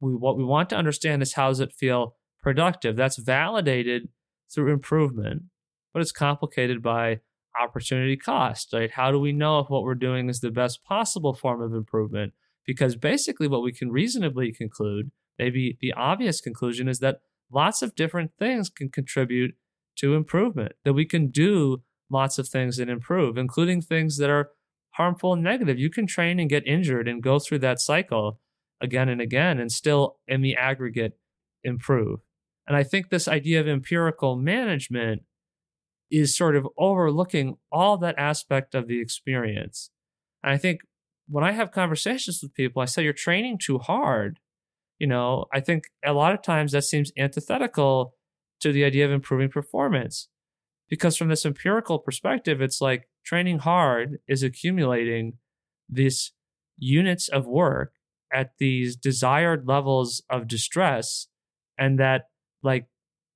[0.00, 2.96] we what we want to understand is how does it feel productive?
[2.96, 4.08] That's validated
[4.52, 5.44] through improvement,
[5.92, 7.20] but it's complicated by
[7.60, 8.90] opportunity cost, right?
[8.90, 12.32] How do we know if what we're doing is the best possible form of improvement?
[12.66, 17.94] Because basically, what we can reasonably conclude, maybe the obvious conclusion, is that lots of
[17.94, 19.54] different things can contribute
[19.96, 24.50] to improvement, that we can do lots of things that improve, including things that are
[24.90, 25.78] harmful and negative.
[25.78, 28.40] You can train and get injured and go through that cycle
[28.80, 31.18] again and again and still, in the aggregate,
[31.62, 32.20] improve.
[32.66, 35.22] And I think this idea of empirical management
[36.10, 39.90] is sort of overlooking all that aspect of the experience.
[40.42, 40.80] And I think
[41.28, 44.38] when I have conversations with people, I say, You're training too hard.
[44.98, 48.14] You know, I think a lot of times that seems antithetical
[48.60, 50.28] to the idea of improving performance.
[50.88, 55.34] Because from this empirical perspective, it's like training hard is accumulating
[55.88, 56.32] these
[56.78, 57.92] units of work
[58.32, 61.26] at these desired levels of distress.
[61.76, 62.28] And that,
[62.62, 62.86] like,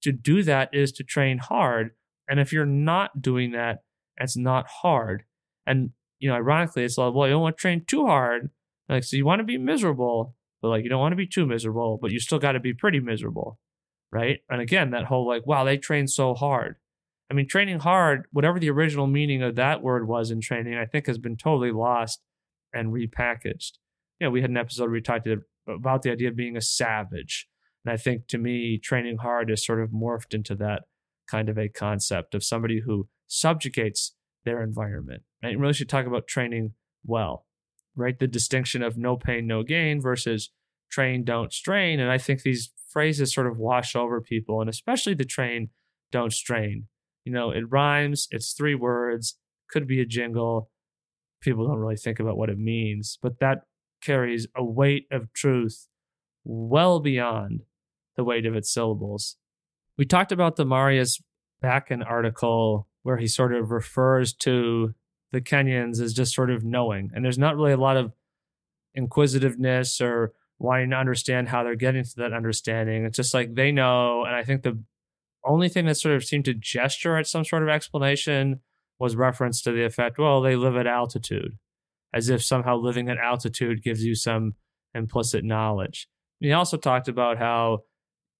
[0.02, 1.90] to do that is to train hard.
[2.30, 3.80] And if you're not doing that,
[4.16, 5.24] it's not hard.
[5.66, 8.50] And you know, ironically, it's like, well, you don't want to train too hard.
[8.88, 11.46] Like, so you want to be miserable, but like you don't want to be too
[11.46, 13.58] miserable, but you still got to be pretty miserable,
[14.12, 14.38] right?
[14.48, 16.76] And again, that whole like, wow, they train so hard.
[17.30, 20.86] I mean, training hard, whatever the original meaning of that word was in training, I
[20.86, 22.20] think has been totally lost
[22.74, 23.78] and repackaged.
[24.18, 25.28] You know, we had an episode where we talked
[25.68, 27.48] about the idea of being a savage.
[27.84, 30.82] And I think to me, training hard is sort of morphed into that
[31.30, 34.14] kind of a concept of somebody who subjugates
[34.44, 35.22] their environment.
[35.42, 35.52] Right?
[35.52, 36.72] And really should talk about training
[37.04, 37.46] well,
[37.96, 38.18] right?
[38.18, 40.50] The distinction of no pain, no gain versus
[40.90, 42.00] train, don't strain.
[42.00, 45.70] And I think these phrases sort of wash over people, and especially the train,
[46.10, 46.88] don't strain.
[47.24, 49.38] You know, it rhymes, it's three words,
[49.70, 50.70] could be a jingle.
[51.40, 53.62] People don't really think about what it means, but that
[54.02, 55.86] carries a weight of truth
[56.44, 57.62] well beyond
[58.16, 59.36] the weight of its syllables.
[60.00, 61.20] We talked about the Marius
[61.62, 64.94] Bakken article where he sort of refers to
[65.30, 67.10] the Kenyans as just sort of knowing.
[67.14, 68.14] And there's not really a lot of
[68.94, 73.04] inquisitiveness or wanting to understand how they're getting to that understanding.
[73.04, 74.24] It's just like they know.
[74.24, 74.82] And I think the
[75.44, 78.60] only thing that sort of seemed to gesture at some sort of explanation
[78.98, 81.58] was reference to the effect, well, they live at altitude,
[82.14, 84.54] as if somehow living at altitude gives you some
[84.94, 86.08] implicit knowledge.
[86.38, 87.80] he also talked about how,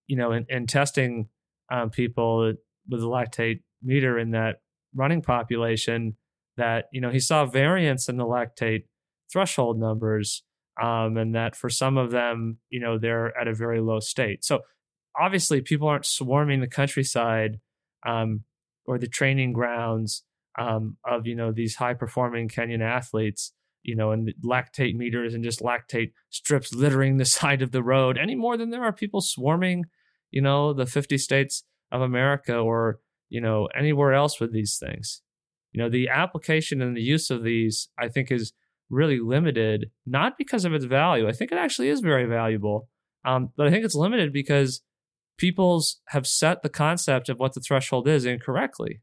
[0.06, 1.28] you know, in, in testing
[1.70, 2.54] um, people
[2.88, 4.56] with the lactate meter in that
[4.94, 6.16] running population
[6.56, 8.84] that you know he saw variance in the lactate
[9.32, 10.42] threshold numbers
[10.82, 14.44] um, and that for some of them you know they're at a very low state.
[14.44, 14.60] So
[15.18, 17.60] obviously people aren't swarming the countryside
[18.06, 18.44] um,
[18.86, 20.24] or the training grounds
[20.58, 23.52] um, of you know these high performing Kenyan athletes,
[23.82, 28.18] you know, and lactate meters and just lactate strips littering the side of the road
[28.18, 29.84] any more than there are people swarming,
[30.31, 35.22] you know, the 50 states of America or you know anywhere else with these things.
[35.72, 38.53] You know, the application and the use of these, I think, is
[38.89, 41.28] really limited, not because of its value.
[41.28, 42.89] I think it actually is very valuable,
[43.24, 44.83] um, but I think it's limited because
[45.39, 49.01] people's have set the concept of what the threshold is incorrectly.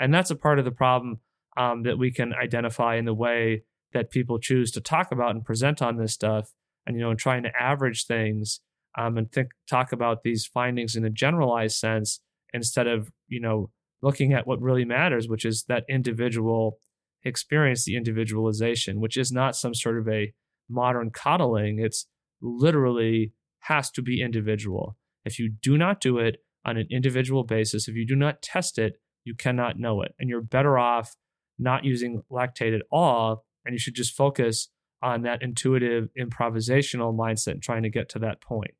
[0.00, 1.20] And that's a part of the problem
[1.56, 5.44] um, that we can identify in the way that people choose to talk about and
[5.44, 6.52] present on this stuff.
[6.86, 8.60] And, you know, and trying to average things
[8.98, 12.20] um, and think, talk about these findings in a generalized sense
[12.52, 13.70] instead of, you know,
[14.02, 16.78] looking at what really matters, which is that individual
[17.24, 20.32] experience, the individualization, which is not some sort of a
[20.68, 21.78] modern coddling.
[21.78, 22.06] It's
[22.40, 24.96] literally has to be individual.
[25.24, 28.78] If you do not do it on an individual basis, if you do not test
[28.78, 28.94] it,
[29.24, 30.14] you cannot know it.
[30.18, 31.14] And you're better off
[31.58, 33.44] not using lactate at all.
[33.64, 34.68] And you should just focus
[35.02, 38.72] on that intuitive improvisational mindset and trying to get to that point.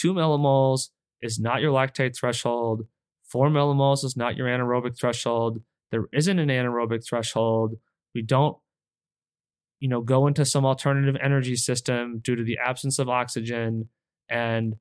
[0.00, 0.88] Two millimoles
[1.20, 2.86] is not your lactate threshold.
[3.24, 5.60] Four millimoles is not your anaerobic threshold.
[5.90, 7.74] There isn't an anaerobic threshold.
[8.14, 8.56] We don't,
[9.78, 13.88] you know, go into some alternative energy system due to the absence of oxygen.
[14.28, 14.76] And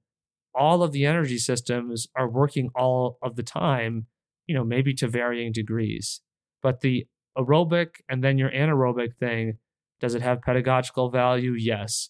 [0.56, 4.06] all of the energy systems are working all of the time,
[4.48, 6.22] you know, maybe to varying degrees.
[6.64, 7.08] But the
[7.38, 9.58] aerobic and then your anaerobic thing,
[10.00, 11.56] does it have pedagogical value?
[11.58, 12.10] Yes.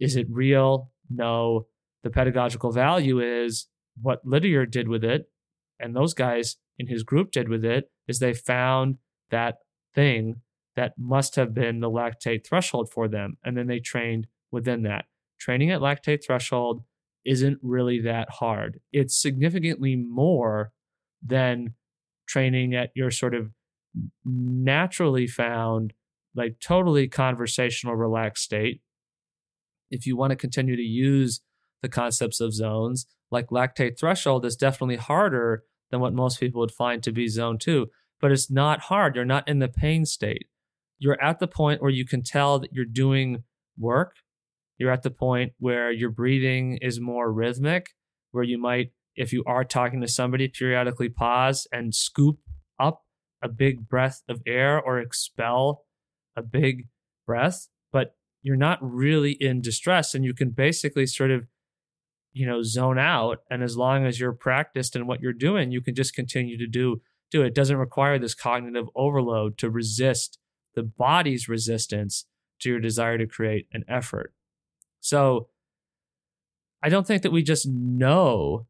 [0.00, 0.90] Is it real?
[1.10, 1.66] No.
[2.02, 3.68] The pedagogical value is
[4.00, 5.28] what Lydiard did with it
[5.82, 8.98] and those guys in his group did with it is they found
[9.30, 9.56] that
[9.94, 10.36] thing
[10.76, 13.36] that must have been the lactate threshold for them.
[13.44, 15.06] And then they trained within that.
[15.38, 16.84] Training at lactate threshold
[17.26, 18.80] isn't really that hard.
[18.92, 20.72] It's significantly more
[21.20, 21.74] than
[22.26, 23.50] training at your sort of
[24.24, 25.92] naturally found,
[26.34, 28.80] like totally conversational, relaxed state.
[29.90, 31.40] If you want to continue to use
[31.82, 36.72] the concepts of zones, like lactate threshold is definitely harder than what most people would
[36.72, 37.88] find to be zone two.
[38.20, 39.16] But it's not hard.
[39.16, 40.46] You're not in the pain state.
[40.98, 43.42] You're at the point where you can tell that you're doing
[43.76, 44.14] work.
[44.78, 47.90] You're at the point where your breathing is more rhythmic,
[48.30, 52.38] where you might, if you are talking to somebody, periodically pause and scoop
[52.78, 53.02] up
[53.42, 55.84] a big breath of air or expel
[56.36, 56.88] a big
[57.26, 57.68] breath.
[57.92, 61.46] But you're not really in distress and you can basically sort of
[62.32, 65.80] you know zone out and as long as you're practiced in what you're doing you
[65.80, 67.54] can just continue to do do it.
[67.54, 70.38] doesn't require this cognitive overload to resist
[70.74, 72.26] the body's resistance
[72.60, 74.32] to your desire to create an effort
[75.00, 75.48] so
[76.82, 78.66] i don't think that we just know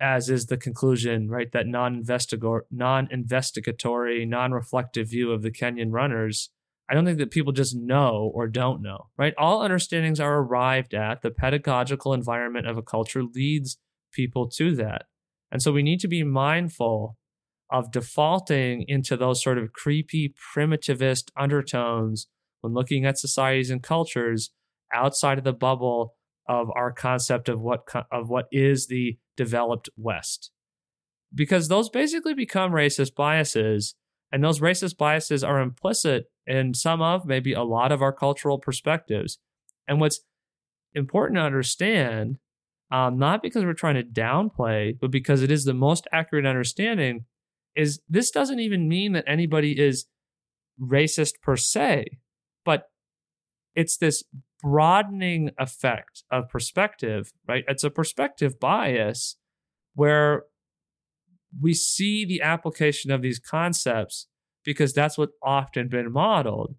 [0.00, 6.50] as is the conclusion right that non-investigatory non-reflective view of the kenyan runners
[6.90, 9.34] I don't think that people just know or don't know, right?
[9.38, 11.22] All understandings are arrived at.
[11.22, 13.78] The pedagogical environment of a culture leads
[14.12, 15.06] people to that.
[15.50, 17.16] And so we need to be mindful
[17.70, 22.26] of defaulting into those sort of creepy, primitivist undertones
[22.60, 24.50] when looking at societies and cultures
[24.92, 26.14] outside of the bubble
[26.48, 30.50] of our concept of what of what is the developed West.
[31.34, 33.94] Because those basically become racist biases,
[34.32, 38.58] and those racist biases are implicit in some of, maybe a lot of our cultural
[38.58, 39.38] perspectives.
[39.86, 40.20] And what's
[40.94, 42.38] important to understand,
[42.90, 47.26] um, not because we're trying to downplay, but because it is the most accurate understanding,
[47.76, 50.06] is this doesn't even mean that anybody is
[50.80, 52.06] racist per se,
[52.64, 52.84] but
[53.74, 54.24] it's this
[54.62, 57.64] broadening effect of perspective, right?
[57.68, 59.36] It's a perspective bias
[59.94, 60.44] where
[61.60, 64.28] we see the application of these concepts
[64.64, 66.76] because that's what often been modeled.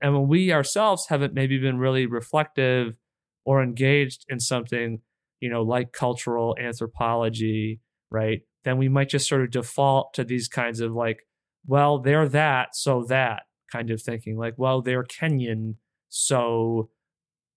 [0.00, 2.98] And when we ourselves haven't maybe been really reflective
[3.44, 5.00] or engaged in something,
[5.40, 8.40] you know, like cultural anthropology, right?
[8.64, 11.26] Then we might just sort of default to these kinds of like,
[11.66, 14.36] well, they're that, so that kind of thinking.
[14.36, 15.76] Like, well, they're Kenyan,
[16.08, 16.90] so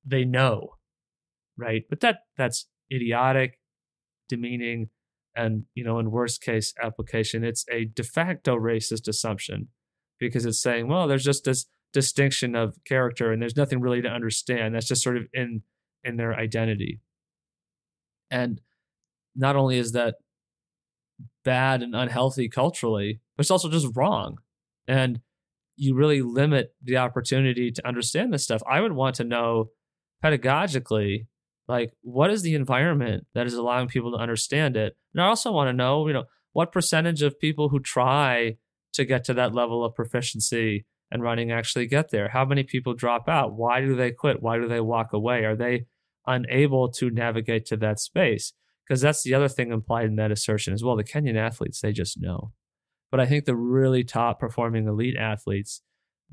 [0.05, 0.70] they know,
[1.57, 1.84] right?
[1.89, 3.59] But that that's idiotic,
[4.30, 4.89] demeaning,
[5.38, 9.67] and you know in worst case application it's a de facto racist assumption
[10.19, 14.07] because it's saying well there's just this distinction of character and there's nothing really to
[14.07, 14.75] understand.
[14.75, 15.61] That's just sort of in
[16.03, 17.01] in their identity.
[18.29, 18.61] And
[19.35, 20.15] not only is that
[21.43, 24.38] bad and unhealthy culturally but it's also just wrong.
[24.88, 25.21] And
[25.75, 28.61] you really limit the opportunity to understand this stuff.
[28.69, 29.69] I would want to know
[30.23, 31.27] pedagogically
[31.68, 35.51] like what is the environment that is allowing people to understand it and i also
[35.51, 38.57] want to know you know what percentage of people who try
[38.93, 42.30] to get to that level of proficiency and running actually get there?
[42.30, 43.53] How many people drop out?
[43.53, 44.41] Why do they quit?
[44.41, 45.45] Why do they walk away?
[45.45, 45.86] Are they
[46.26, 48.53] unable to navigate to that space?
[48.88, 50.95] Because that's the other thing implied in that assertion as well.
[50.95, 52.53] The Kenyan athletes, they just know.
[53.11, 55.82] But I think the really top performing elite athletes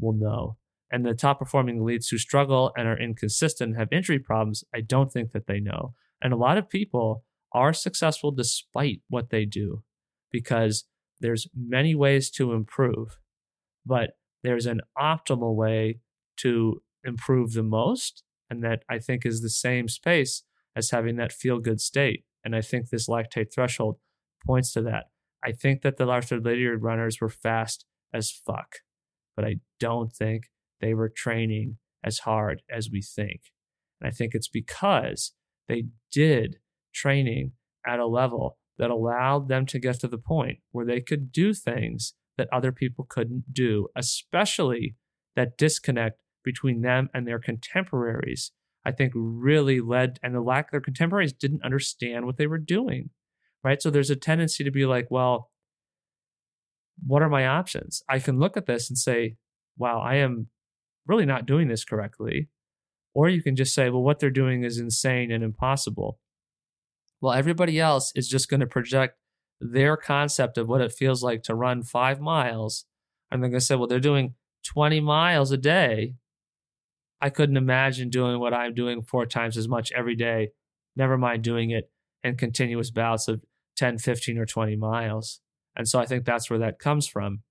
[0.00, 0.56] will know.
[0.90, 5.10] And the top performing elites who struggle and are inconsistent have injury problems, I don't
[5.10, 5.94] think that they know.
[6.22, 9.82] And a lot of people are successful despite what they do
[10.30, 10.84] because
[11.20, 13.18] there's many ways to improve,
[13.86, 14.10] but
[14.42, 16.00] there's an optimal way
[16.38, 18.22] to improve the most.
[18.50, 20.42] And that I think is the same space
[20.76, 22.24] as having that feel good state.
[22.44, 23.96] And I think this lactate threshold
[24.46, 25.04] points to that.
[25.44, 28.76] I think that the large lydiard runners were fast as fuck,
[29.34, 30.44] but I don't think
[30.84, 33.40] they were training as hard as we think.
[34.00, 35.32] And I think it's because
[35.68, 36.56] they did
[36.94, 37.52] training
[37.86, 41.54] at a level that allowed them to get to the point where they could do
[41.54, 44.96] things that other people couldn't do, especially
[45.36, 48.52] that disconnect between them and their contemporaries.
[48.84, 53.10] I think really led, and the lack their contemporaries didn't understand what they were doing,
[53.62, 53.80] right?
[53.80, 55.50] So there's a tendency to be like, well,
[57.04, 58.02] what are my options?
[58.08, 59.36] I can look at this and say,
[59.78, 60.48] wow, I am
[61.06, 62.48] really not doing this correctly.
[63.14, 66.18] Or you can just say, well, what they're doing is insane and impossible.
[67.20, 69.16] Well, everybody else is just going to project
[69.60, 72.86] their concept of what it feels like to run five miles.
[73.30, 74.34] And they're going to say, well, they're doing
[74.64, 76.14] 20 miles a day.
[77.20, 80.50] I couldn't imagine doing what I'm doing four times as much every day,
[80.96, 81.90] never mind doing it
[82.22, 83.42] in continuous bouts of
[83.76, 85.40] 10, 15, or 20 miles.
[85.76, 87.42] And so I think that's where that comes from.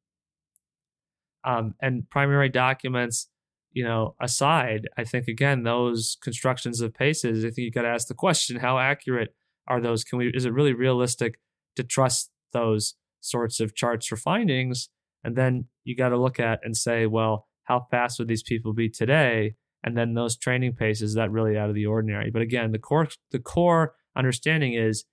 [1.44, 3.28] Um, and primary documents,
[3.74, 7.44] you know, aside, I think again those constructions of paces.
[7.44, 9.36] I think you got to ask the question: How accurate
[9.68, 10.04] are those?
[10.04, 10.30] Can we?
[10.30, 11.40] Is it really realistic
[11.76, 14.90] to trust those sorts of charts for findings?
[15.24, 18.74] And then you got to look at and say, well, how fast would these people
[18.74, 19.56] be today?
[19.84, 22.30] And then those training paces that really out of the ordinary.
[22.30, 25.06] But again, the core the core understanding is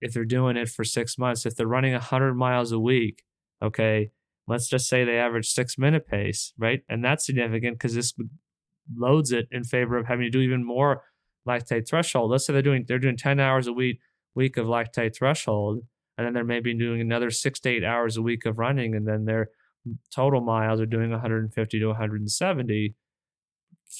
[0.00, 3.22] if they're doing it for six months, if they're running 100 miles a week,
[3.62, 4.10] okay,
[4.46, 6.80] let's just say they average six minute pace, right?
[6.88, 8.12] And that's significant because this
[8.96, 11.02] loads it in favor of having to do even more
[11.48, 12.30] lactate threshold.
[12.30, 14.00] Let's say they're doing they're doing 10 hours a week
[14.34, 15.82] week of lactate threshold,
[16.16, 19.06] and then they're maybe doing another six to eight hours a week of running, and
[19.06, 19.48] then their
[20.14, 22.74] total miles are doing 150 to 170.
[22.74, 22.90] You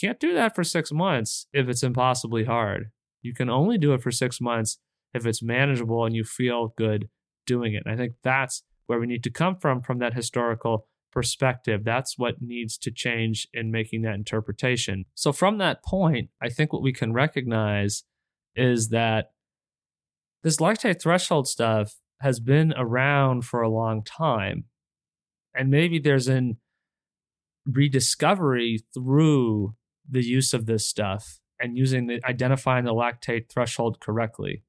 [0.00, 2.90] can't do that for six months if it's impossibly hard.
[3.22, 4.78] You can only do it for six months
[5.12, 7.08] if it's manageable and you feel good
[7.46, 7.82] doing it.
[7.86, 11.84] And I think that's where we need to come from from that historical perspective.
[11.84, 15.04] That's what needs to change in making that interpretation.
[15.14, 18.04] So, from that point, I think what we can recognize
[18.54, 19.30] is that
[20.42, 24.64] this lactate threshold stuff has been around for a long time.
[25.54, 26.58] And maybe there's an
[27.66, 29.74] rediscovery through
[30.08, 34.62] the use of this stuff and using the identifying the lactate threshold correctly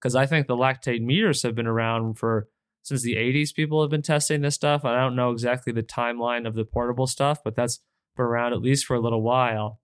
[0.00, 2.48] because I think the lactate meters have been around for
[2.82, 3.54] since the 80s.
[3.54, 4.84] People have been testing this stuff.
[4.84, 7.80] I don't know exactly the timeline of the portable stuff, but that's
[8.16, 9.80] been around at least for a little while.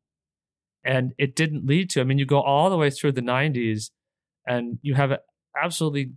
[0.85, 3.91] And it didn't lead to, I mean, you go all the way through the 90s
[4.47, 5.13] and you have
[5.61, 6.13] absolutely,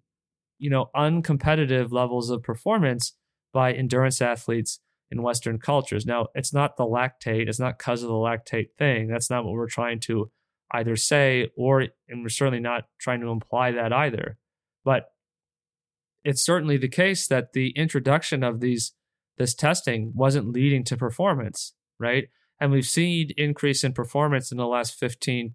[0.59, 3.13] you know, uncompetitive levels of performance
[3.53, 6.05] by endurance athletes in Western cultures.
[6.05, 9.07] Now, it's not the lactate, it's not because of the lactate thing.
[9.07, 10.29] That's not what we're trying to
[10.71, 14.37] either say or and we're certainly not trying to imply that either
[14.87, 15.11] but
[16.27, 18.93] it's certainly the case that the introduction of these
[19.37, 22.25] this testing wasn't leading to performance right
[22.59, 25.53] and we've seen increase in performance in the last 15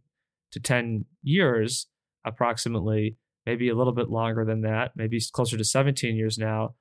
[0.53, 1.87] to 10 years
[2.25, 6.75] approximately maybe a little bit longer than that maybe closer to 17 years now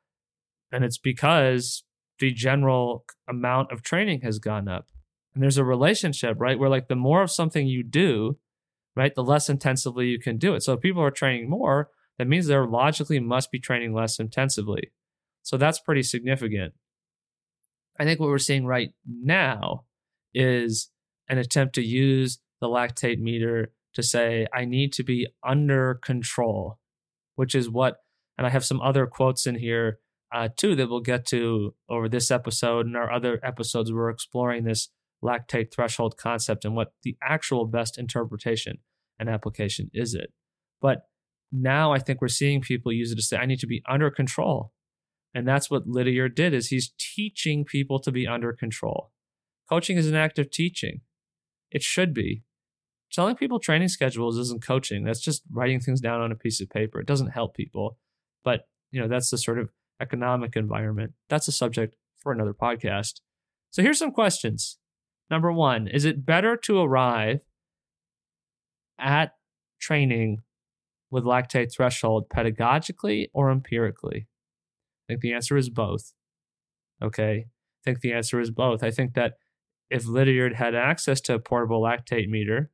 [0.72, 1.84] and it's because
[2.20, 4.88] the general amount of training has gone up
[5.34, 6.60] and there's a relationship, right?
[6.60, 8.38] Where like the more of something you do,
[8.96, 10.64] right, the less intensively you can do it.
[10.64, 14.92] So if people are training more, that means they're logically must be training less intensively.
[15.42, 16.74] So that's pretty significant.
[18.00, 19.86] I think what we're seeing right now
[20.34, 20.90] is
[21.30, 26.80] an attempt to use the lactate meter to say, I need to be under control,
[27.36, 27.98] which is what,
[28.38, 30.00] and I have some other quotes in here
[30.34, 33.92] uh, too that we'll get to over this episode and our other episodes.
[33.92, 34.90] We're exploring this
[35.24, 38.80] lactate threshold concept and what the actual best interpretation
[39.20, 40.32] and application is it.
[40.82, 41.04] But
[41.52, 44.10] now I think we're seeing people use it to say, I need to be under
[44.10, 44.72] control.
[45.34, 49.12] And that's what Lydiard did is he's teaching people to be under control.
[49.70, 51.02] Coaching is an act of teaching.
[51.72, 52.44] It should be.
[53.12, 55.04] Telling people training schedules isn't coaching.
[55.04, 57.00] That's just writing things down on a piece of paper.
[57.00, 57.98] It doesn't help people.
[58.44, 59.70] But you know, that's the sort of
[60.02, 61.14] economic environment.
[61.30, 63.22] That's a subject for another podcast.
[63.70, 64.78] So here's some questions.
[65.30, 67.40] Number one, is it better to arrive
[69.00, 69.36] at
[69.80, 70.42] training
[71.12, 74.28] with lactate threshold pedagogically or empirically?
[75.08, 76.14] I think the answer is both.
[77.04, 77.46] Okay.
[77.48, 78.84] I think the answer is both.
[78.84, 79.34] I think that
[79.90, 82.72] if Lydiard had access to a portable lactate meter,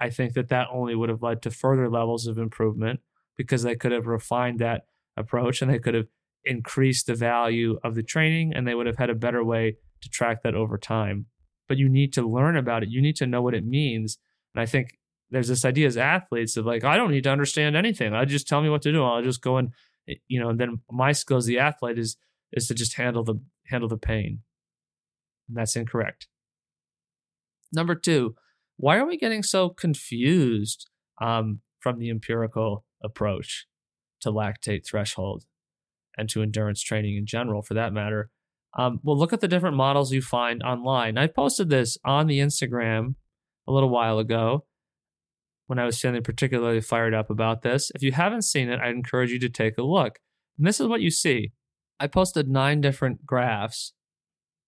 [0.00, 3.00] I think that that only would have led to further levels of improvement
[3.36, 6.06] because they could have refined that approach and they could have
[6.44, 10.08] increased the value of the training and they would have had a better way to
[10.08, 11.26] track that over time.
[11.68, 12.90] But you need to learn about it.
[12.90, 14.18] You need to know what it means.
[14.54, 14.98] And I think
[15.30, 18.14] there's this idea as athletes of like, I don't need to understand anything.
[18.14, 19.04] I just tell me what to do.
[19.04, 19.72] I'll just go and
[20.28, 22.16] you know, and then my skill as the athlete is
[22.52, 24.40] is to just handle the handle the pain.
[25.48, 26.28] And that's incorrect.
[27.72, 28.34] Number two,
[28.76, 30.88] why are we getting so confused
[31.20, 33.66] um, from the empirical approach
[34.20, 35.44] to lactate threshold
[36.16, 38.30] and to endurance training in general, for that matter?
[38.76, 41.16] Um, well, look at the different models you find online.
[41.16, 43.14] I posted this on the Instagram
[43.66, 44.66] a little while ago
[45.66, 47.90] when I was feeling particularly fired up about this.
[47.94, 50.18] If you haven't seen it, I encourage you to take a look.
[50.58, 51.52] And this is what you see.
[51.98, 53.92] I posted nine different graphs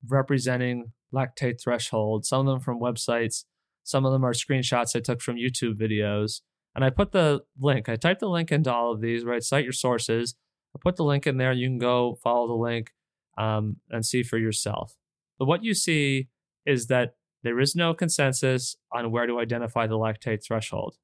[0.08, 3.44] representing lactate threshold, some of them from websites,
[3.82, 6.40] some of them are screenshots I took from YouTube videos.
[6.74, 9.42] And I put the link, I typed the link into all of these, right?
[9.42, 10.34] Cite your sources.
[10.74, 11.52] I put the link in there.
[11.52, 12.90] You can go follow the link
[13.38, 14.94] um, and see for yourself.
[15.38, 16.28] But what you see
[16.66, 17.14] is that
[17.46, 20.96] there is no consensus on where to identify the lactate threshold.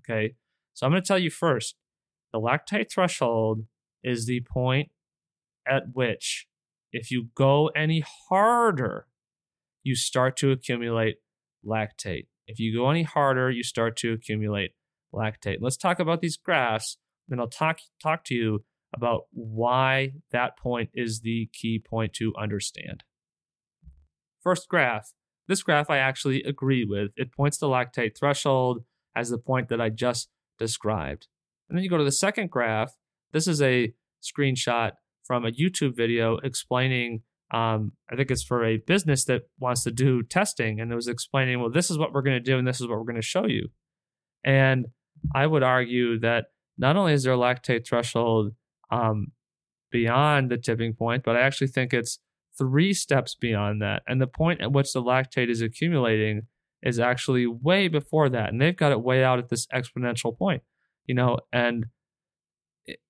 [0.00, 0.34] Okay.
[0.74, 1.74] So I'm going to tell you first
[2.32, 3.64] the lactate threshold
[4.04, 4.90] is the point
[5.66, 6.46] at which,
[6.92, 9.06] if you go any harder,
[9.82, 11.16] you start to accumulate
[11.66, 12.26] lactate.
[12.46, 14.72] If you go any harder, you start to accumulate
[15.14, 15.58] lactate.
[15.60, 18.64] Let's talk about these graphs, then I'll talk talk to you
[18.94, 23.04] about why that point is the key point to understand.
[24.42, 25.14] First graph.
[25.50, 27.10] This graph I actually agree with.
[27.16, 28.84] It points to lactate threshold
[29.16, 30.28] as the point that I just
[30.60, 31.26] described.
[31.68, 32.92] And then you go to the second graph.
[33.32, 33.92] This is a
[34.22, 34.92] screenshot
[35.24, 39.90] from a YouTube video explaining um, I think it's for a business that wants to
[39.90, 42.64] do testing, and it was explaining, well, this is what we're going to do, and
[42.64, 43.70] this is what we're going to show you.
[44.44, 44.86] And
[45.34, 46.44] I would argue that
[46.78, 48.52] not only is there a lactate threshold
[48.92, 49.32] um,
[49.90, 52.20] beyond the tipping point, but I actually think it's
[52.60, 54.02] three steps beyond that.
[54.06, 56.42] And the point at which the lactate is accumulating
[56.82, 58.50] is actually way before that.
[58.50, 60.62] And they've got it way out at this exponential point,
[61.06, 61.38] you know.
[61.52, 61.86] And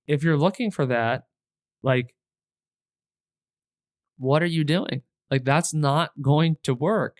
[0.07, 1.25] if you're looking for that,
[1.83, 2.15] like
[4.21, 5.01] what are you doing?
[5.31, 7.17] Like, that's not going to work.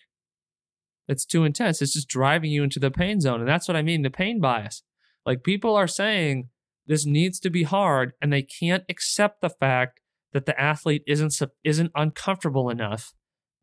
[1.08, 1.82] It's too intense.
[1.82, 3.40] It's just driving you into the pain zone.
[3.40, 4.84] And that's what I mean the pain bias.
[5.26, 6.50] Like, people are saying
[6.86, 10.01] this needs to be hard, and they can't accept the fact
[10.34, 13.14] that the athlete isn't, isn't uncomfortable enough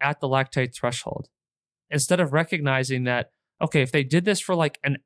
[0.01, 1.29] at the lactate threshold.
[1.91, 4.99] Instead of recognizing that, okay, if they did this for like an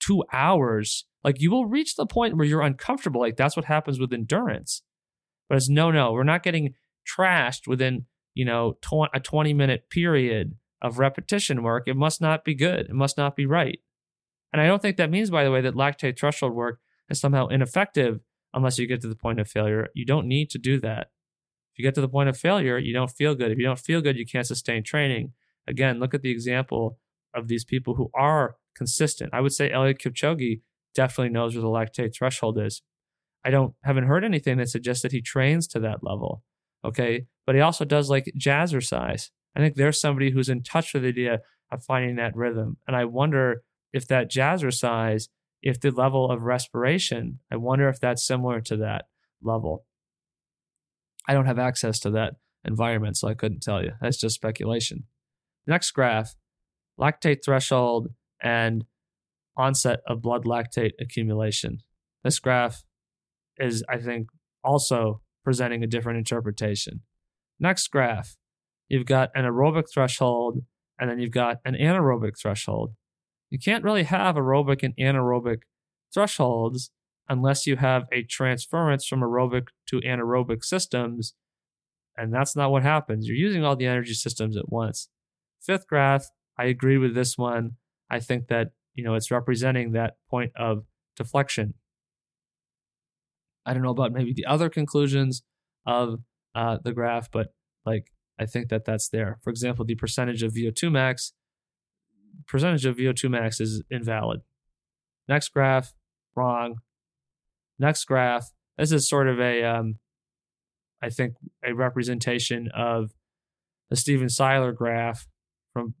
[0.00, 3.20] two hours, like you will reach the point where you're uncomfortable.
[3.20, 4.82] Like that's what happens with endurance.
[5.48, 6.74] But it's no, no, we're not getting
[7.08, 12.44] trashed within you know tw- a 20 minute period of repetition work it must not
[12.44, 13.80] be good it must not be right
[14.52, 17.46] and i don't think that means by the way that lactate threshold work is somehow
[17.48, 18.20] ineffective
[18.54, 21.08] unless you get to the point of failure you don't need to do that
[21.72, 23.78] if you get to the point of failure you don't feel good if you don't
[23.78, 25.32] feel good you can't sustain training
[25.66, 26.98] again look at the example
[27.34, 30.60] of these people who are consistent i would say Eliud Kipchoge
[30.94, 32.82] definitely knows where the lactate threshold is
[33.44, 36.42] i don't haven't heard anything that suggests that he trains to that level
[36.84, 37.26] Okay.
[37.46, 39.30] But he also does like jazzercise.
[39.56, 41.40] I think there's somebody who's in touch with the idea
[41.70, 42.76] of finding that rhythm.
[42.86, 45.28] And I wonder if that jazzercise,
[45.62, 49.06] if the level of respiration, I wonder if that's similar to that
[49.42, 49.84] level.
[51.26, 52.34] I don't have access to that
[52.64, 53.92] environment, so I couldn't tell you.
[54.00, 55.04] That's just speculation.
[55.66, 56.34] Next graph
[56.98, 58.08] lactate threshold
[58.42, 58.84] and
[59.56, 61.78] onset of blood lactate accumulation.
[62.24, 62.84] This graph
[63.58, 64.28] is, I think,
[64.64, 67.02] also presenting a different interpretation.
[67.60, 68.36] Next graph,
[68.88, 70.62] you've got an aerobic threshold
[70.98, 72.92] and then you've got an anaerobic threshold.
[73.50, 75.62] You can't really have aerobic and anaerobic
[76.12, 76.90] thresholds
[77.28, 81.34] unless you have a transference from aerobic to anaerobic systems.
[82.16, 83.26] And that's not what happens.
[83.26, 85.08] You're using all the energy systems at once.
[85.60, 86.26] Fifth graph,
[86.58, 87.72] I agree with this one.
[88.10, 90.84] I think that, you know, it's representing that point of
[91.16, 91.74] deflection.
[93.64, 95.42] I don't know about maybe the other conclusions
[95.86, 96.20] of
[96.54, 97.52] uh, the graph, but
[97.84, 99.38] like I think that that's there.
[99.42, 101.32] For example, the percentage of VO2 max,
[102.46, 104.40] percentage of VO2 max is invalid.
[105.28, 105.92] Next graph,
[106.34, 106.76] wrong.
[107.78, 109.98] Next graph, This is sort of a, um,
[111.02, 113.12] I think, a representation of
[113.90, 115.26] the Stephen Seiler graph
[115.72, 115.94] from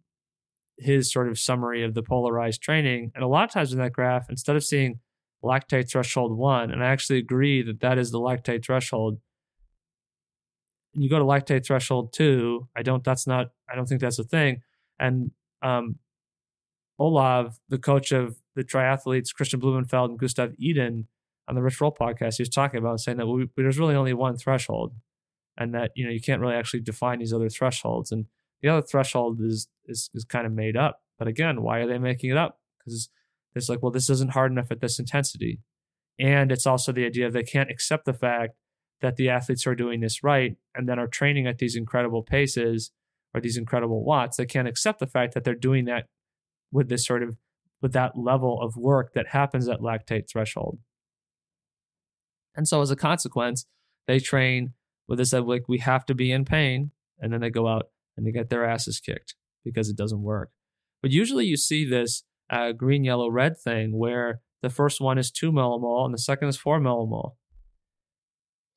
[0.78, 3.12] his sort of summary of the polarized training.
[3.14, 5.00] And a lot of times in that graph, instead of seeing
[5.42, 9.18] lactate threshold one, and I actually agree that that is the lactate threshold.
[10.94, 12.68] You go to lactate threshold two.
[12.76, 13.04] I don't.
[13.04, 13.48] That's not.
[13.70, 14.62] I don't think that's a thing.
[14.98, 15.30] And
[15.62, 15.96] um,
[16.98, 21.06] Olav, the coach of the triathletes, Kristian Blummenfelt and Gustav Iden
[21.46, 24.12] on the Rich Roll podcast, he was talking about saying that we, there's really only
[24.12, 24.94] one threshold,
[25.56, 28.12] and that you know you can't really actually define these other thresholds.
[28.12, 28.26] And
[28.62, 31.02] the other threshold is is is kind of made up.
[31.18, 32.60] But again, why are they making it up?
[32.78, 33.08] Because
[33.54, 35.60] it's like, well, this isn't hard enough at this intensity.
[36.18, 38.54] And it's also the idea they can't accept the fact
[39.00, 42.90] that the athletes are doing this right and then are training at these incredible paces
[43.32, 44.36] or these incredible watts.
[44.36, 46.06] They can't accept the fact that they're doing that
[46.70, 47.36] with this sort of
[47.80, 50.78] with that level of work that happens at lactate threshold.
[52.56, 53.66] And so as a consequence,
[54.06, 54.72] they train
[55.06, 56.90] with this like we have to be in pain,
[57.20, 60.50] and then they go out and they get their asses kicked because it doesn't work.
[61.00, 65.30] But usually you see this uh, green, yellow, red thing where the first one is
[65.30, 67.36] two millimole and the second is four millimole.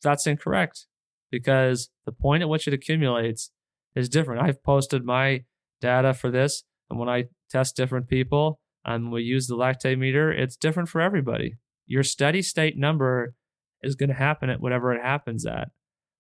[0.03, 0.85] That's incorrect
[1.31, 3.51] because the point at which it accumulates
[3.95, 4.41] is different.
[4.41, 5.45] I've posted my
[5.79, 10.31] data for this, and when I test different people and we use the lactate meter,
[10.31, 11.55] it's different for everybody.
[11.87, 13.33] Your steady state number
[13.81, 15.69] is going to happen at whatever it happens at.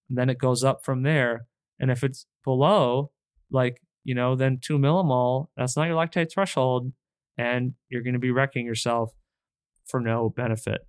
[0.09, 1.45] And then it goes up from there.
[1.77, 3.11] And if it's below,
[3.51, 6.93] like, you know, then two millimole, that's not your lactate threshold
[7.37, 9.11] and you're going to be wrecking yourself
[9.85, 10.81] for no benefit.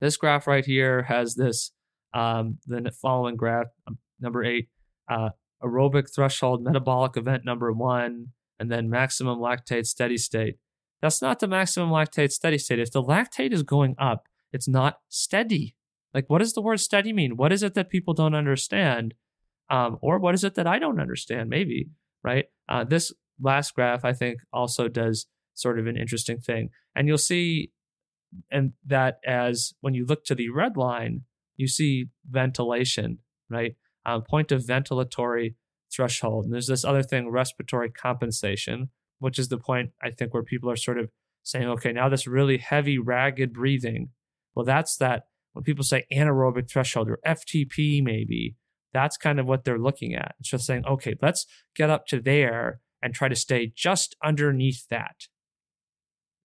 [0.00, 1.72] This graph right here has this,
[2.14, 4.68] um, the following graph, um, number eight,
[5.10, 5.30] uh,
[5.62, 8.28] aerobic threshold metabolic event number one,
[8.58, 10.56] and then maximum lactate steady state.
[11.00, 12.78] That's not the maximum lactate steady state.
[12.78, 15.76] If the lactate is going up, it's not steady.
[16.14, 17.36] Like, what does the word steady mean?
[17.36, 19.14] What is it that people don't understand?
[19.70, 21.50] Um, or what is it that I don't understand?
[21.50, 21.90] Maybe,
[22.24, 22.46] right?
[22.68, 26.70] Uh, this last graph, I think, also does sort of an interesting thing.
[26.96, 27.70] And you'll see
[28.50, 31.22] and that as when you look to the red line,
[31.56, 33.18] you see ventilation,
[33.50, 33.74] right?
[34.08, 35.54] Uh, point of ventilatory
[35.92, 36.46] threshold.
[36.46, 38.88] And there's this other thing, respiratory compensation,
[39.18, 41.10] which is the point I think where people are sort of
[41.42, 44.08] saying, okay, now this really heavy, ragged breathing.
[44.54, 48.56] Well, that's that when people say anaerobic threshold or FTP, maybe
[48.94, 50.34] that's kind of what they're looking at.
[50.40, 51.44] It's just saying, okay, let's
[51.76, 55.26] get up to there and try to stay just underneath that.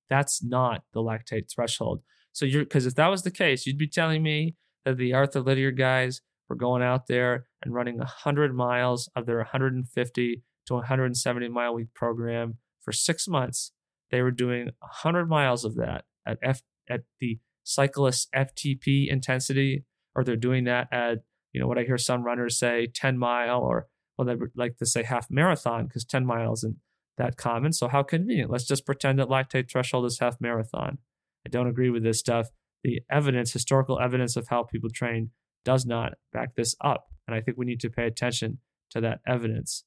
[0.10, 2.02] That's not the lactate threshold.
[2.34, 5.40] So you're because if that was the case, you'd be telling me that the Arthur
[5.40, 11.48] Lydiard guys were going out there and running 100 miles of their 150 to 170
[11.50, 13.72] mile week program for six months.
[14.12, 19.86] They were doing 100 miles of that at F at the cyclist FTP intensity,
[20.16, 21.20] or they're doing that at
[21.54, 23.88] you know what I hear some runners say 10 mile or
[24.18, 26.78] well, they like to say half marathon because 10 miles isn't
[27.18, 27.74] that common.
[27.74, 28.52] So how convenient.
[28.52, 31.00] Let's just pretend that lactate threshold is half marathon.
[31.46, 32.50] I don't agree with this stuff.
[32.84, 35.32] The evidence, historical evidence of how people train,
[35.66, 37.08] does not back this up.
[37.28, 38.60] And I think we need to pay attention
[38.92, 39.84] to that evidence.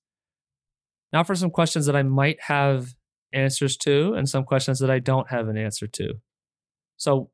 [1.12, 2.94] Now, for some questions that I might have
[3.32, 6.14] answers to, and some questions that I don't have an answer to.
[6.96, 7.30] So,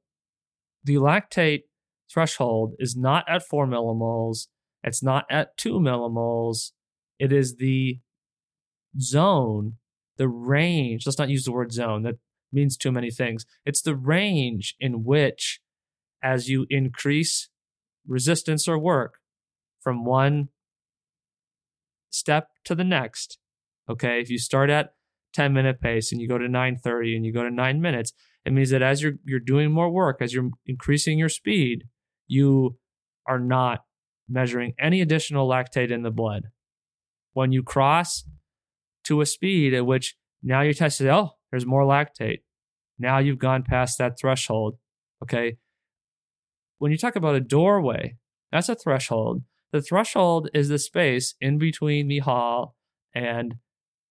[0.85, 1.63] the lactate
[2.13, 4.49] threshold is not at four millimoles,
[4.83, 6.73] it's not at two millimoles,
[7.19, 8.01] it is the
[9.01, 9.75] zone,
[10.17, 11.07] the range.
[11.07, 12.17] Let's not use the word zone, that
[12.53, 13.47] means too many things.
[13.65, 15.61] It's the range in which,
[16.23, 17.49] as you increase
[18.07, 19.19] resistance or work
[19.81, 20.49] from one
[22.11, 23.39] step to the next,
[23.89, 24.95] okay, if you start at
[25.35, 28.13] 10 minute pace and you go to 930 and you go to nine minutes,
[28.45, 31.85] it means that as you're you're doing more work, as you're increasing your speed,
[32.27, 32.77] you
[33.27, 33.85] are not
[34.29, 36.49] measuring any additional lactate in the blood.
[37.35, 38.25] When you cross
[39.05, 42.41] to a speed at which now you're testing, oh, there's more lactate.
[42.99, 44.77] Now you've gone past that threshold.
[45.23, 45.57] Okay.
[46.83, 48.17] When you talk about a doorway,
[48.51, 49.45] that's a threshold.
[49.71, 52.75] The threshold is the space in between the hall
[53.15, 53.55] and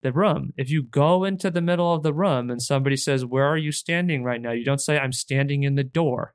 [0.04, 0.54] the room.
[0.56, 3.74] If you go into the middle of the room and somebody says, Where are you
[3.74, 4.54] standing right now?
[4.54, 6.34] You don't say, I'm standing in the door.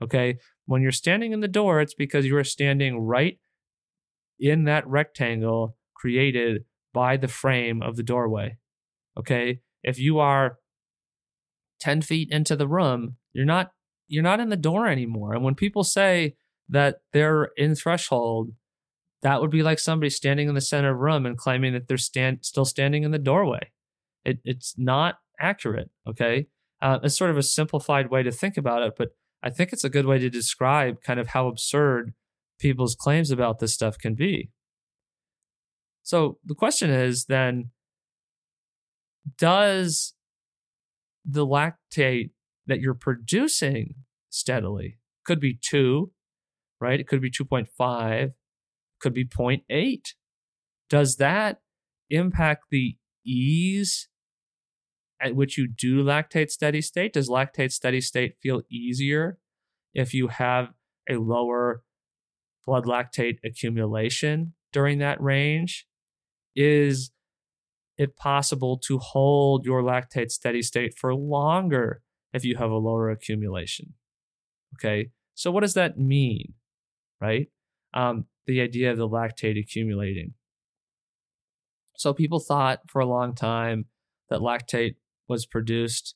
[0.00, 0.36] Okay.
[0.66, 3.40] When you're standing in the door, it's because you are standing right
[4.38, 8.58] in that rectangle created by the frame of the doorway.
[9.18, 9.58] Okay.
[9.82, 10.58] If you are
[11.80, 13.72] 10 feet into the room, you're not
[14.12, 15.32] you're not in the door anymore.
[15.32, 16.36] And when people say
[16.68, 18.52] that they're in threshold,
[19.22, 21.88] that would be like somebody standing in the center of the room and claiming that
[21.88, 23.70] they're stand, still standing in the doorway.
[24.22, 25.90] It, it's not accurate.
[26.06, 26.48] Okay.
[26.82, 29.08] Uh, it's sort of a simplified way to think about it, but
[29.42, 32.12] I think it's a good way to describe kind of how absurd
[32.58, 34.50] people's claims about this stuff can be.
[36.02, 37.70] So the question is then
[39.38, 40.12] does
[41.24, 42.30] the lactate
[42.72, 43.94] that you're producing
[44.30, 44.96] steadily
[45.26, 46.10] could be 2,
[46.80, 46.98] right?
[46.98, 48.30] It could be 2.5,
[48.98, 50.00] could be 0.8.
[50.88, 51.60] Does that
[52.08, 52.96] impact the
[53.26, 54.08] ease
[55.20, 57.12] at which you do lactate steady state?
[57.12, 59.36] Does lactate steady state feel easier
[59.92, 60.68] if you have
[61.10, 61.82] a lower
[62.64, 65.86] blood lactate accumulation during that range?
[66.56, 67.10] Is
[67.98, 72.00] it possible to hold your lactate steady state for longer
[72.32, 73.94] if you have a lower accumulation?
[74.74, 76.54] Okay, so what does that mean,
[77.20, 77.48] right?
[77.94, 80.34] Um, the idea of the lactate accumulating.
[81.96, 83.86] So people thought for a long time
[84.28, 84.96] that lactate
[85.28, 86.14] was produced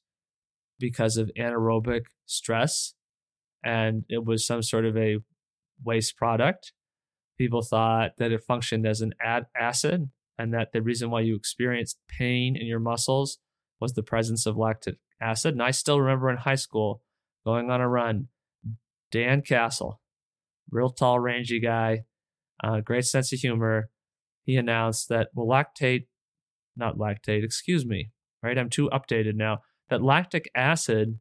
[0.79, 2.95] because of anaerobic stress
[3.63, 5.19] and it was some sort of a
[5.85, 6.73] waste product.
[7.39, 11.37] People thought that it functioned as an ad- acid and that the reason why you
[11.37, 13.39] experienced pain in your muscles
[13.81, 15.55] was the presence of lactic acid.
[15.55, 17.03] And I still remember in high school
[17.45, 18.29] going on a run,
[19.11, 20.01] Dan Castle,
[20.71, 22.05] real tall, rangy guy,
[22.63, 23.91] uh, great sense of humor.
[24.45, 26.07] He announced that, well, lactate,
[26.77, 28.11] not lactate, excuse me,
[28.43, 28.59] right?
[28.59, 29.61] I'm too updated now,
[29.91, 31.19] that lactic acid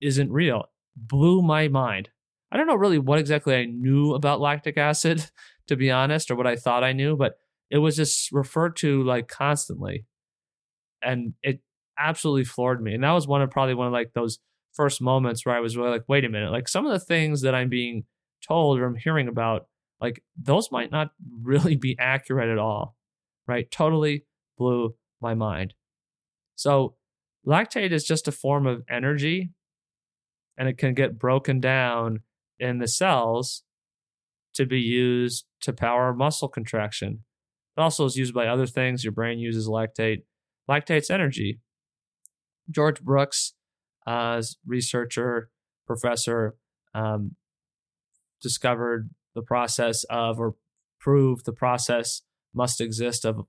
[0.00, 0.66] isn't real.
[0.96, 2.10] Blew my mind.
[2.52, 5.30] I don't know really what exactly I knew about lactic acid,
[5.68, 7.34] to be honest, or what I thought I knew, but
[7.70, 10.06] it was just referred to like constantly.
[11.02, 11.60] And it
[11.98, 12.94] absolutely floored me.
[12.94, 14.38] And that was one of probably one of like those
[14.72, 17.42] first moments where I was really like, wait a minute, like some of the things
[17.42, 18.04] that I'm being
[18.46, 19.66] told or I'm hearing about,
[20.00, 21.10] like those might not
[21.42, 22.96] really be accurate at all.
[23.46, 23.70] Right.
[23.70, 24.24] Totally
[24.56, 25.74] blew my mind.
[26.54, 26.94] So
[27.46, 29.50] lactate is just a form of energy
[30.56, 32.20] and it can get broken down
[32.58, 33.64] in the cells
[34.54, 37.24] to be used to power muscle contraction.
[37.76, 39.04] It also is used by other things.
[39.04, 40.22] Your brain uses lactate.
[40.70, 41.60] Lactate's energy.
[42.70, 43.54] George Brooks,
[44.06, 45.50] uh, researcher,
[45.86, 46.56] professor,
[46.94, 47.36] um,
[48.40, 50.54] discovered the process of or
[51.00, 52.22] proved the process
[52.54, 53.46] must exist of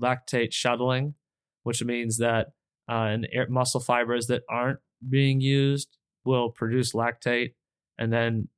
[0.00, 1.14] lactate shuttling,
[1.62, 2.48] which means that
[2.88, 3.16] uh,
[3.48, 7.54] muscle fibers that aren't being used will produce lactate,
[7.98, 8.48] and then,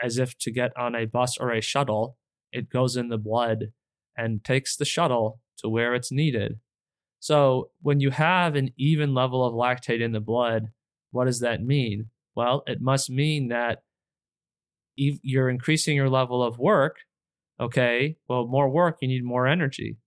[0.00, 2.16] as if to get on a bus or a shuttle,
[2.52, 3.72] it goes in the blood
[4.16, 6.58] and takes the shuttle to where it's needed.
[7.22, 10.72] So, when you have an even level of lactate in the blood,
[11.12, 12.06] what does that mean?
[12.34, 13.84] Well, it must mean that
[14.96, 16.96] you're increasing your level of work.
[17.60, 19.98] Okay, well, more work, you need more energy.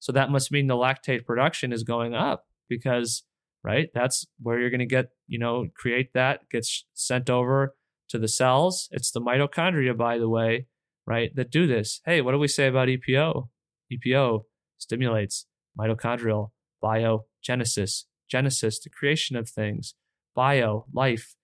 [0.00, 3.22] So, that must mean the lactate production is going up because,
[3.62, 7.76] right, that's where you're going to get, you know, create that, gets sent over
[8.08, 8.88] to the cells.
[8.90, 10.66] It's the mitochondria, by the way,
[11.06, 12.00] right, that do this.
[12.04, 13.50] Hey, what do we say about EPO?
[13.92, 14.40] EPO
[14.78, 15.46] stimulates
[15.80, 16.50] mitochondrial
[16.82, 19.94] biogenesis, genesis, the creation of things,
[20.34, 21.34] bio, life,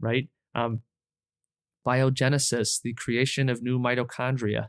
[0.00, 0.28] right?
[0.54, 0.80] Um,
[1.86, 4.68] biogenesis, the creation of new mitochondria.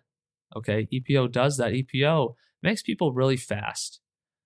[0.55, 1.74] Okay, EPO does that.
[1.74, 3.99] EPO makes people really fast.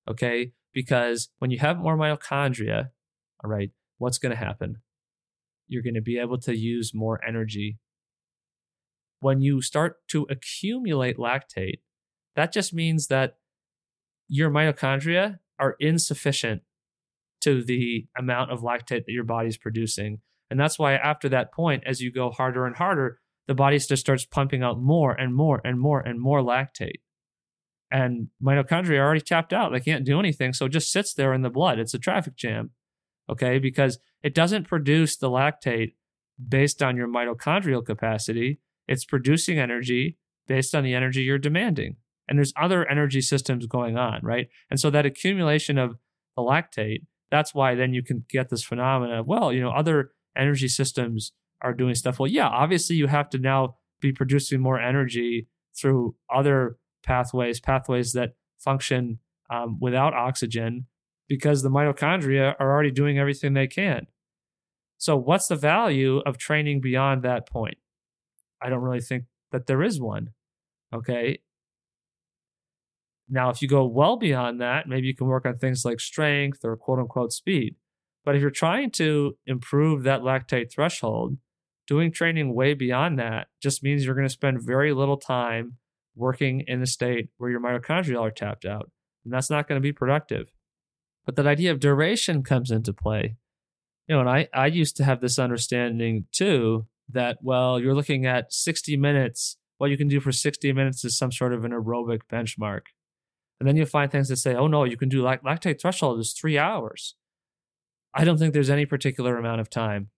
[0.10, 2.90] Okay, because when you have more mitochondria,
[3.44, 4.78] all right, what's going to happen?
[5.68, 7.78] You're going to be able to use more energy
[9.20, 11.80] when you start to accumulate lactate,
[12.36, 13.37] that just means that
[14.28, 16.62] your mitochondria are insufficient
[17.42, 20.20] to the amount of lactate that your body's producing.
[20.50, 23.98] And that's why after that point, as you go harder and harder, the body just
[23.98, 27.02] starts pumping out more and more and more and more lactate.
[27.90, 29.72] And mitochondria are already tapped out.
[29.72, 30.54] They can't do anything.
[30.54, 31.80] So it just sits there in the blood.
[31.80, 32.72] It's a traffic jam.
[33.30, 33.60] Okay.
[33.60, 35.94] Because it doesn't produce the lactate
[36.46, 38.60] based on your mitochondrial capacity.
[38.88, 40.18] It's producing energy
[40.48, 41.96] based on the energy you're demanding.
[42.28, 44.48] And there's other energy systems going on, right?
[44.70, 45.98] And so that accumulation of
[46.36, 50.12] the lactate, that's why then you can get this phenomena of, well, you know, other
[50.36, 52.20] energy systems are doing stuff.
[52.20, 58.14] Well, yeah, obviously you have to now be producing more energy through other pathways, pathways
[58.14, 59.20] that function
[59.50, 60.86] um, without oxygen
[61.28, 64.08] because the mitochondria are already doing everything they can.
[64.98, 67.78] So, what's the value of training beyond that point?
[68.62, 70.32] I don't really think that there is one.
[70.94, 71.40] Okay.
[73.30, 76.60] Now, if you go well beyond that, maybe you can work on things like strength
[76.64, 77.76] or quote unquote speed.
[78.24, 81.38] But if you're trying to improve that lactate threshold,
[81.88, 85.78] doing training way beyond that just means you're going to spend very little time
[86.16, 88.92] working in a state where your mitochondria are tapped out.
[89.24, 90.52] And that's not going to be productive.
[91.26, 93.38] But that idea of duration comes into play.
[94.08, 98.26] You know, and I, I used to have this understanding too that, well, you're looking
[98.26, 99.58] at 60 minutes.
[99.78, 102.82] What you can do for 60 minutes is some sort of an aerobic benchmark.
[103.60, 106.20] And then you'll find things that say, oh no, you can do lact- lactate threshold
[106.20, 107.16] is three hours.
[108.14, 110.10] I don't think there's any particular amount of time.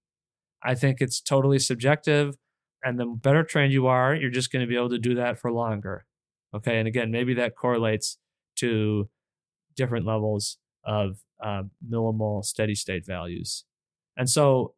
[0.63, 2.35] I think it's totally subjective.
[2.83, 5.39] And the better trained you are, you're just going to be able to do that
[5.39, 6.05] for longer.
[6.55, 6.79] Okay.
[6.79, 8.17] And again, maybe that correlates
[8.57, 9.09] to
[9.75, 13.65] different levels of uh, millimole steady state values.
[14.17, 14.73] And so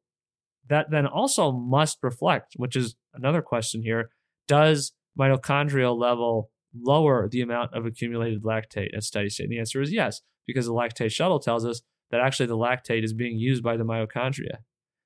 [0.70, 4.10] that then also must reflect, which is another question here
[4.48, 9.46] does mitochondrial level lower the amount of accumulated lactate at steady state?
[9.46, 13.04] And the answer is yes, because the lactate shuttle tells us that actually the lactate
[13.04, 14.58] is being used by the mitochondria.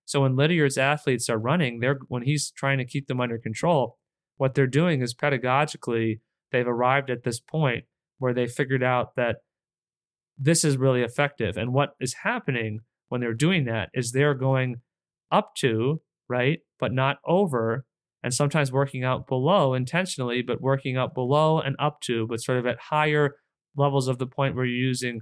[0.05, 3.97] So when Lydiard's athletes are running, they're when he's trying to keep them under control,
[4.37, 6.19] what they're doing is pedagogically
[6.51, 7.85] they've arrived at this point
[8.17, 9.37] where they figured out that
[10.37, 11.57] this is really effective.
[11.57, 14.77] And what is happening when they're doing that is they're going
[15.31, 17.85] up to, right, but not over,
[18.25, 22.57] and sometimes working out below intentionally, but working up below and up to, but sort
[22.57, 23.35] of at higher
[23.77, 25.21] levels of the point where you're using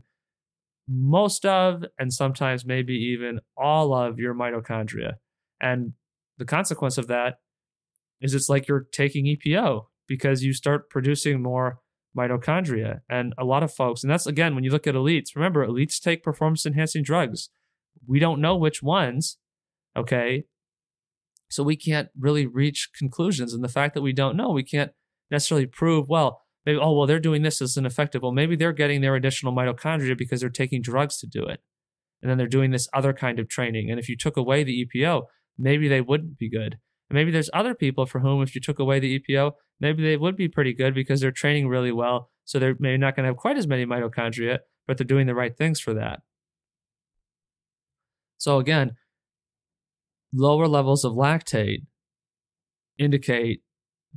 [0.88, 5.16] most of and sometimes maybe even all of your mitochondria.
[5.60, 5.92] And
[6.38, 7.40] the consequence of that
[8.22, 11.80] is it's like you're taking EPO because you start producing more
[12.18, 13.02] mitochondria.
[13.10, 16.00] And a lot of folks, and that's again, when you look at elites, remember, elites
[16.00, 17.50] take performance enhancing drugs.
[18.08, 19.40] We don't know which ones,
[19.94, 20.46] okay?
[21.54, 23.54] So we can't really reach conclusions.
[23.54, 24.92] And the fact that we don't know, we can't
[25.30, 28.22] necessarily prove, well, maybe, oh, well, they're doing this as an effective.
[28.22, 31.62] Well, maybe they're getting their additional mitochondria because they're taking drugs to do it.
[32.22, 33.92] And then they're doing this other kind of training.
[33.92, 35.24] And if you took away the EPO,
[35.58, 36.78] maybe they wouldn't be good.
[37.10, 40.18] And maybe there's other people for whom, if you took away the EPO, maybe they
[40.18, 42.32] would be pretty good because they're training really well.
[42.46, 45.36] So they're maybe not going to have quite as many mitochondria, but they're doing the
[45.36, 46.22] right things for that.
[48.38, 48.96] So again,
[50.34, 51.86] lower levels of lactate
[52.98, 53.62] indicate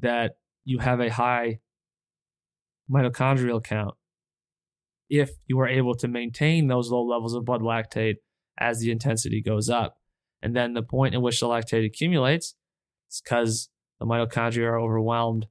[0.00, 0.32] that
[0.64, 1.58] you have a high
[2.90, 3.94] mitochondrial count
[5.08, 8.16] if you are able to maintain those low levels of blood lactate
[8.58, 9.98] as the intensity goes up.
[10.42, 12.54] And then the point at which the lactate accumulates
[13.10, 13.68] is because
[14.00, 15.46] the mitochondria are overwhelmed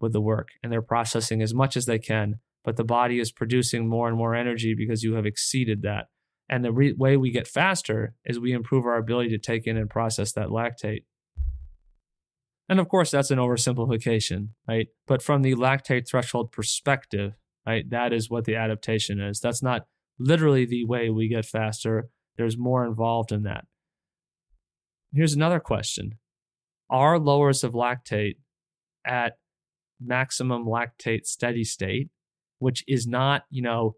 [0.00, 3.32] with the work and they're processing as much as they can, but the body is
[3.32, 6.06] producing more and more energy because you have exceeded that.
[6.48, 9.76] And the re- way we get faster is we improve our ability to take in
[9.76, 11.04] and process that lactate.
[12.68, 14.88] And of course, that's an oversimplification, right?
[15.06, 17.34] But from the lactate threshold perspective,
[17.66, 19.40] right, that is what the adaptation is.
[19.40, 19.86] That's not
[20.18, 22.08] literally the way we get faster.
[22.36, 23.66] There's more involved in that.
[25.12, 26.18] Here's another question
[26.90, 28.36] Are lowers of lactate
[29.06, 29.38] at
[30.00, 32.10] maximum lactate steady state,
[32.58, 33.96] which is not, you know,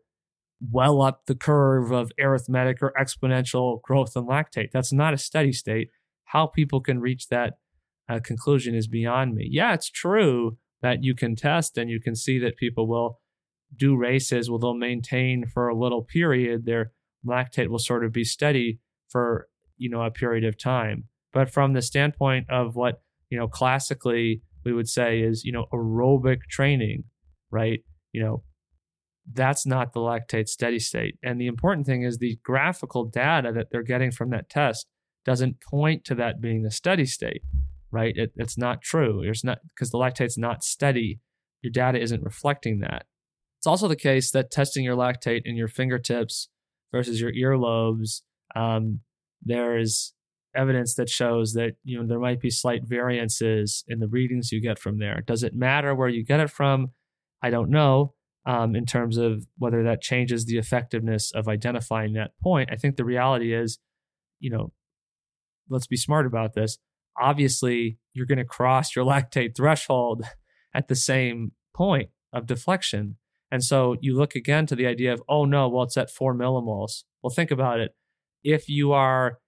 [0.60, 4.70] well up the curve of arithmetic or exponential growth in lactate.
[4.72, 5.90] That's not a steady state.
[6.26, 7.54] How people can reach that
[8.08, 9.48] uh, conclusion is beyond me.
[9.50, 13.20] Yeah, it's true that you can test and you can see that people will
[13.76, 16.92] do races, well, they'll maintain for a little period, their
[17.26, 18.78] lactate will sort of be steady
[19.08, 21.04] for, you know, a period of time.
[21.32, 25.66] But from the standpoint of what, you know, classically we would say is, you know,
[25.72, 27.04] aerobic training,
[27.50, 27.80] right?
[28.12, 28.42] You know,
[29.32, 31.18] that's not the lactate steady state.
[31.22, 34.86] And the important thing is the graphical data that they're getting from that test
[35.24, 37.42] doesn't point to that being the steady state
[37.90, 38.16] right?
[38.16, 39.20] It, it's not true.
[39.22, 41.20] There's not because the lactate's not steady.
[41.62, 43.06] Your data isn't reflecting that.
[43.58, 46.48] It's also the case that testing your lactate in your fingertips
[46.92, 48.20] versus your earlobes,
[48.54, 49.00] um,
[49.42, 50.12] there is
[50.54, 54.60] evidence that shows that you know there might be slight variances in the readings you
[54.60, 55.22] get from there.
[55.26, 56.88] Does it matter where you get it from?
[57.42, 58.14] I don't know.
[58.46, 62.94] Um, in terms of whether that changes the effectiveness of identifying that point, I think
[62.94, 63.80] the reality is,
[64.38, 64.72] you know,
[65.68, 66.78] let's be smart about this
[67.18, 70.24] obviously you're going to cross your lactate threshold
[70.74, 73.16] at the same point of deflection.
[73.50, 76.34] And so you look again to the idea of, oh no, well, it's at four
[76.34, 77.04] millimoles.
[77.22, 77.94] Well, think about it.
[78.42, 79.38] If you are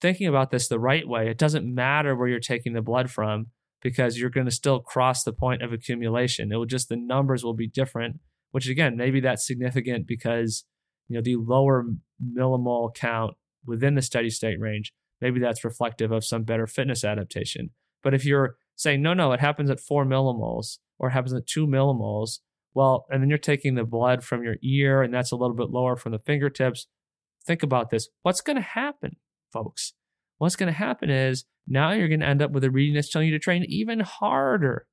[0.00, 3.46] thinking about this the right way, it doesn't matter where you're taking the blood from
[3.80, 6.52] because you're going to still cross the point of accumulation.
[6.52, 8.18] It will just, the numbers will be different,
[8.50, 10.64] which again, maybe that's significant because,
[11.08, 11.84] you know, the lower
[12.22, 13.34] millimole count
[13.64, 17.70] within the steady state range maybe that's reflective of some better fitness adaptation.
[18.02, 21.46] But if you're saying, no, no, it happens at four millimoles or it happens at
[21.46, 22.38] two millimoles,
[22.74, 25.70] well, and then you're taking the blood from your ear and that's a little bit
[25.70, 26.86] lower from the fingertips.
[27.44, 28.08] Think about this.
[28.22, 29.16] What's going to happen,
[29.52, 29.94] folks?
[30.38, 33.10] What's going to happen is now you're going to end up with a reading that's
[33.10, 34.86] telling you to train even harder,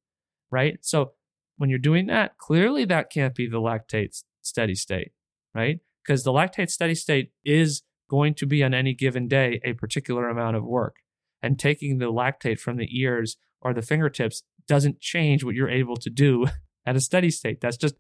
[0.49, 0.77] right?
[0.82, 1.11] So
[1.57, 5.11] when you're doing that, clearly that can't be the lactate steady state,
[5.53, 5.80] right?
[6.03, 10.30] Because the lactate steady state is going to be on any given day a particular
[10.30, 10.98] amount of work.
[11.41, 15.98] And taking the lactate from the ears or the fingertips doesn't change what you're able
[15.98, 16.48] to do
[16.86, 17.61] at a steady state.
[17.61, 17.95] That's just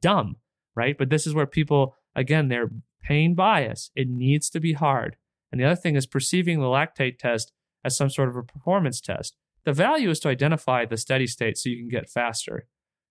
[0.00, 0.36] dumb,
[0.74, 0.96] right?
[0.96, 2.70] But this is where people, again, they're
[3.02, 3.90] pain bias.
[3.94, 5.16] It needs to be hard.
[5.50, 7.52] And the other thing is perceiving the lactate test
[7.84, 9.36] as some sort of a performance test.
[9.68, 12.66] The value is to identify the steady state so you can get faster.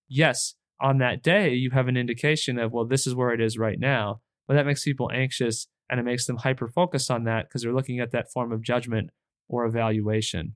[0.08, 3.60] Yes, on that day, you have an indication of, well, this is where it is
[3.60, 4.22] right now.
[4.48, 7.76] But that makes people anxious and it makes them hyper focus on that because they're
[7.76, 9.12] looking at that form of judgment
[9.48, 10.56] or evaluation.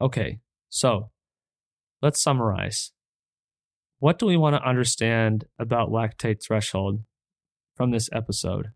[0.00, 0.38] Okay,
[0.70, 1.10] so
[2.00, 2.92] let's summarize.
[3.98, 7.02] What do we want to understand about lactate threshold
[7.76, 8.68] from this episode?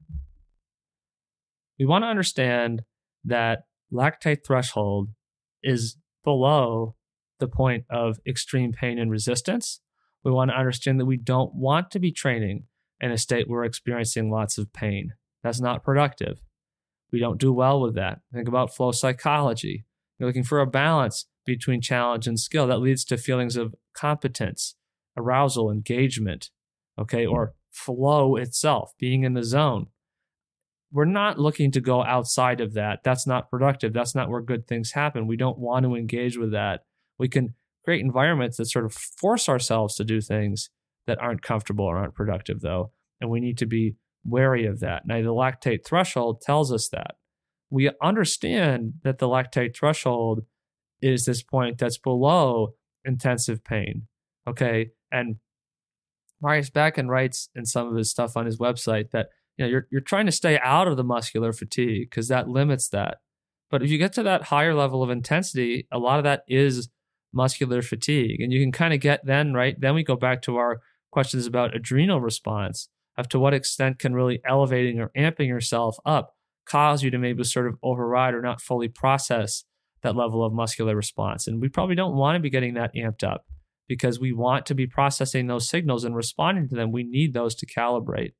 [1.79, 2.83] We want to understand
[3.25, 3.61] that
[3.91, 5.09] lactate threshold
[5.65, 6.95] is below
[7.41, 9.81] the point of extreme pain and resistance.
[10.23, 12.65] We want to understand that we don't want to be training
[13.01, 15.15] in a state where we're experiencing lots of pain.
[15.43, 16.41] That's not productive.
[17.13, 18.21] We don't do well with that.
[18.33, 19.85] Think about flow psychology.
[20.19, 24.77] You're looking for a balance between challenge and skill that leads to feelings of competence,
[25.17, 26.51] arousal, engagement,
[26.99, 29.89] okay, or flow itself, being in the zone.
[30.93, 33.01] We're not looking to go outside of that.
[33.05, 33.93] That's not productive.
[33.93, 35.27] That's not where good things happen.
[35.27, 36.85] We don't want to engage with that.
[37.19, 37.55] We can
[37.85, 40.71] create environments that sort of force ourselves to do things
[41.07, 42.93] that aren't comfortable or aren't productive, though.
[43.21, 45.03] And we need to be wary of that.
[45.07, 47.17] Now, the lactate threshold tells us that.
[47.71, 50.43] We understand that the lactate threshold
[51.03, 52.75] is this point that's below
[53.05, 54.07] intensive pain.
[54.49, 54.91] Okay.
[55.11, 55.37] And
[56.41, 59.87] Marius Bakken writes in some of his stuff on his website that you know you're
[59.91, 63.19] you're trying to stay out of the muscular fatigue because that limits that.
[63.71, 66.89] But if you get to that higher level of intensity, a lot of that is
[67.33, 68.41] muscular fatigue.
[68.41, 69.79] And you can kind of get then, right?
[69.79, 74.15] Then we go back to our questions about adrenal response of to what extent can
[74.15, 76.35] really elevating or amping yourself up
[76.67, 79.65] cause you to maybe sort of override or not fully process
[80.03, 81.47] that level of muscular response.
[81.47, 83.45] And we probably don't want to be getting that amped up
[83.89, 86.93] because we want to be processing those signals and responding to them.
[86.93, 88.33] We need those to calibrate.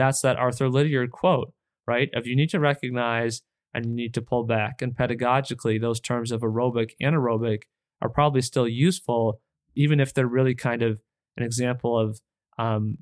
[0.00, 1.52] That's that Arthur Lydiard quote,
[1.86, 2.08] right?
[2.14, 3.42] Of you need to recognize
[3.74, 4.80] and you need to pull back.
[4.80, 7.64] And pedagogically, those terms of aerobic, anaerobic
[8.00, 9.40] are probably still useful,
[9.76, 11.00] even if they're really kind of
[11.36, 12.18] an example of
[12.58, 12.96] um,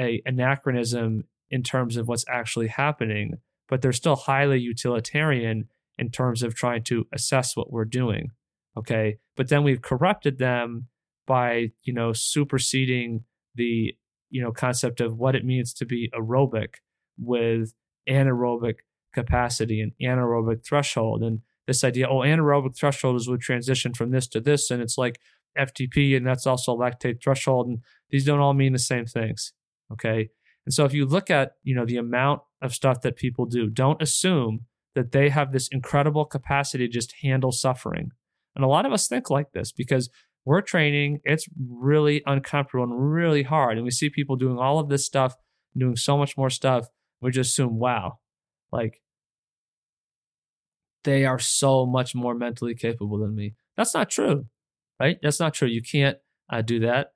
[0.00, 3.34] a anachronism in terms of what's actually happening,
[3.68, 5.68] but they're still highly utilitarian
[5.98, 8.30] in terms of trying to assess what we're doing.
[8.78, 9.18] Okay.
[9.36, 10.88] But then we've corrupted them
[11.26, 13.94] by, you know, superseding the,
[14.32, 16.76] you know, concept of what it means to be aerobic
[17.18, 17.74] with
[18.08, 18.76] anaerobic
[19.14, 21.22] capacity and anaerobic threshold.
[21.22, 24.96] And this idea, oh, anaerobic threshold is would transition from this to this, and it's
[24.96, 25.20] like
[25.56, 27.80] FTP, and that's also lactate threshold, and
[28.10, 29.52] these don't all mean the same things.
[29.92, 30.30] Okay.
[30.64, 33.68] And so if you look at, you know, the amount of stuff that people do,
[33.68, 34.60] don't assume
[34.94, 38.12] that they have this incredible capacity to just handle suffering.
[38.54, 40.08] And a lot of us think like this because
[40.44, 43.76] we're training, it's really uncomfortable and really hard.
[43.76, 45.34] And we see people doing all of this stuff,
[45.76, 46.86] doing so much more stuff.
[47.20, 48.18] We just assume, wow,
[48.72, 49.00] like
[51.04, 53.54] they are so much more mentally capable than me.
[53.76, 54.46] That's not true,
[55.00, 55.18] right?
[55.22, 55.68] That's not true.
[55.68, 56.18] You can't
[56.50, 57.12] uh, do that.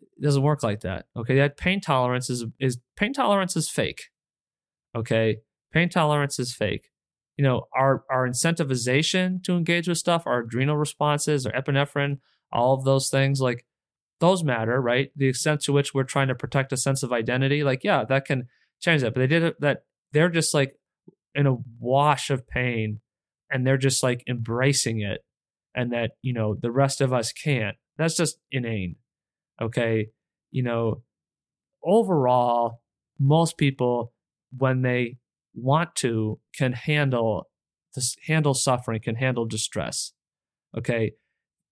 [0.00, 1.06] It doesn't work like that.
[1.16, 4.10] Okay, that pain tolerance is is pain tolerance is fake.
[4.94, 5.38] Okay,
[5.72, 6.90] pain tolerance is fake.
[7.36, 12.18] You know, our our incentivization to engage with stuff, our adrenal responses, our epinephrine,
[12.52, 13.64] all of those things, like
[14.20, 15.10] those matter, right?
[15.16, 18.24] The extent to which we're trying to protect a sense of identity, like yeah, that
[18.24, 18.48] can
[18.80, 19.14] change that.
[19.14, 20.74] But they did it that they're just like
[21.34, 23.00] in a wash of pain
[23.50, 25.24] and they're just like embracing it
[25.74, 28.96] and that you know the rest of us can't that's just inane
[29.60, 30.08] okay
[30.50, 31.02] you know
[31.84, 32.80] overall
[33.18, 34.12] most people
[34.56, 35.16] when they
[35.54, 37.48] want to can handle
[37.94, 40.12] this handle suffering can handle distress
[40.76, 41.12] okay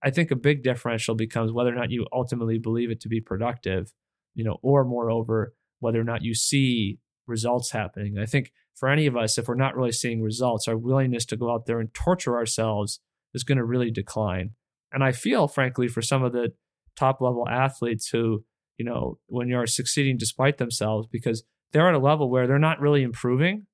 [0.03, 3.21] i think a big differential becomes whether or not you ultimately believe it to be
[3.21, 3.93] productive
[4.33, 9.05] you know or moreover whether or not you see results happening i think for any
[9.05, 11.93] of us, if we're not really seeing results, our willingness to go out there and
[11.93, 13.01] torture ourselves
[13.33, 14.51] is going to really decline.
[14.93, 16.53] And I feel, frankly, for some of the
[16.95, 18.45] top level athletes who,
[18.77, 21.43] you know, when you're succeeding despite themselves, because
[21.73, 23.67] they're at a level where they're not really improving,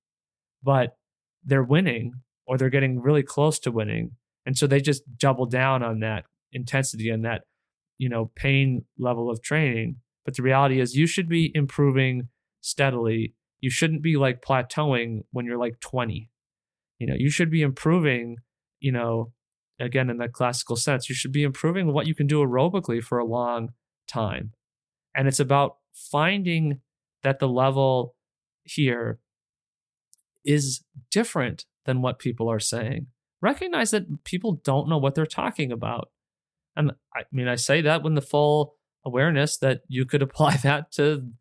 [0.63, 0.97] but
[1.43, 2.13] they're winning
[2.47, 4.13] or they're getting really close to winning.
[4.45, 7.41] And so they just double down on that intensity and that,
[7.97, 9.97] you know, pain level of training.
[10.23, 12.29] But the reality is you should be improving
[12.61, 16.31] steadily you shouldn't be like plateauing when you're like 20
[16.97, 18.37] you know you should be improving
[18.79, 19.31] you know
[19.79, 23.19] again in that classical sense you should be improving what you can do aerobically for
[23.19, 23.69] a long
[24.07, 24.51] time
[25.15, 26.81] and it's about finding
[27.23, 28.15] that the level
[28.63, 29.19] here
[30.43, 33.07] is different than what people are saying.
[33.41, 36.09] Recognize that people don't know what they're talking about.
[36.75, 38.75] And I mean, I say that with the full
[39.05, 41.31] awareness that you could apply that to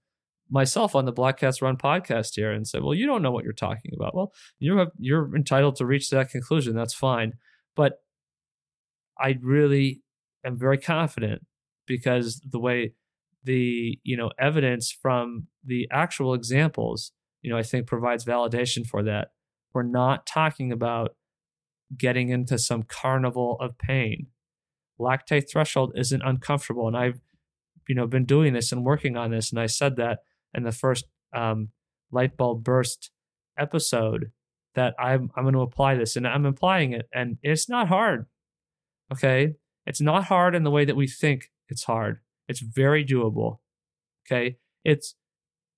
[0.51, 3.45] myself on the Black Cats Run podcast here and say, well, you don't know what
[3.45, 4.15] you're talking about.
[4.15, 6.75] Well, you have you're entitled to reach that conclusion.
[6.75, 7.35] That's fine.
[7.75, 7.95] But
[9.19, 10.03] I really
[10.45, 11.43] am very confident
[11.87, 12.93] because the way
[13.43, 17.13] the you know evidence from the actual examples,
[17.43, 19.29] you know, I think provides validation for that.
[19.73, 21.17] We're not talking about
[21.97, 24.29] getting into some carnival of pain.
[24.99, 27.21] Lactate threshold isn't uncomfortable, and I've
[27.89, 30.21] you know been doing this and working on this, and I said that
[30.55, 31.71] in the first um,
[32.11, 33.11] light bulb burst
[33.59, 34.31] episode
[34.75, 38.27] that I'm I'm going to apply this, and I'm applying it, and it's not hard.
[39.13, 39.55] Okay,
[39.87, 42.21] it's not hard in the way that we think it's hard.
[42.49, 43.59] It's very doable.
[44.27, 45.15] Okay, it's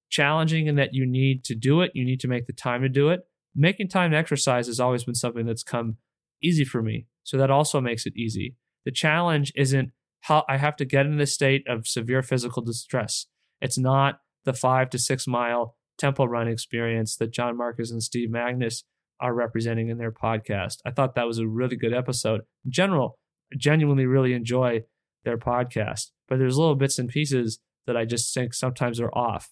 [0.09, 1.93] challenging in that you need to do it.
[1.95, 3.21] You need to make the time to do it.
[3.55, 5.97] Making time to exercise has always been something that's come
[6.43, 8.57] easy for me, so that also makes it easy.
[8.85, 13.27] The challenge isn't how I have to get in this state of severe physical distress.
[13.61, 18.29] It's not the five to six mile tempo run experience that Jon Marcus and Steve
[18.29, 18.83] Magness
[19.21, 20.79] are representing in their podcast.
[20.85, 22.43] I thought that was a really good episode.
[22.65, 23.19] In general,
[23.53, 24.83] I genuinely really enjoy
[25.25, 29.51] their podcast, but there's little bits and pieces that I just think sometimes are off.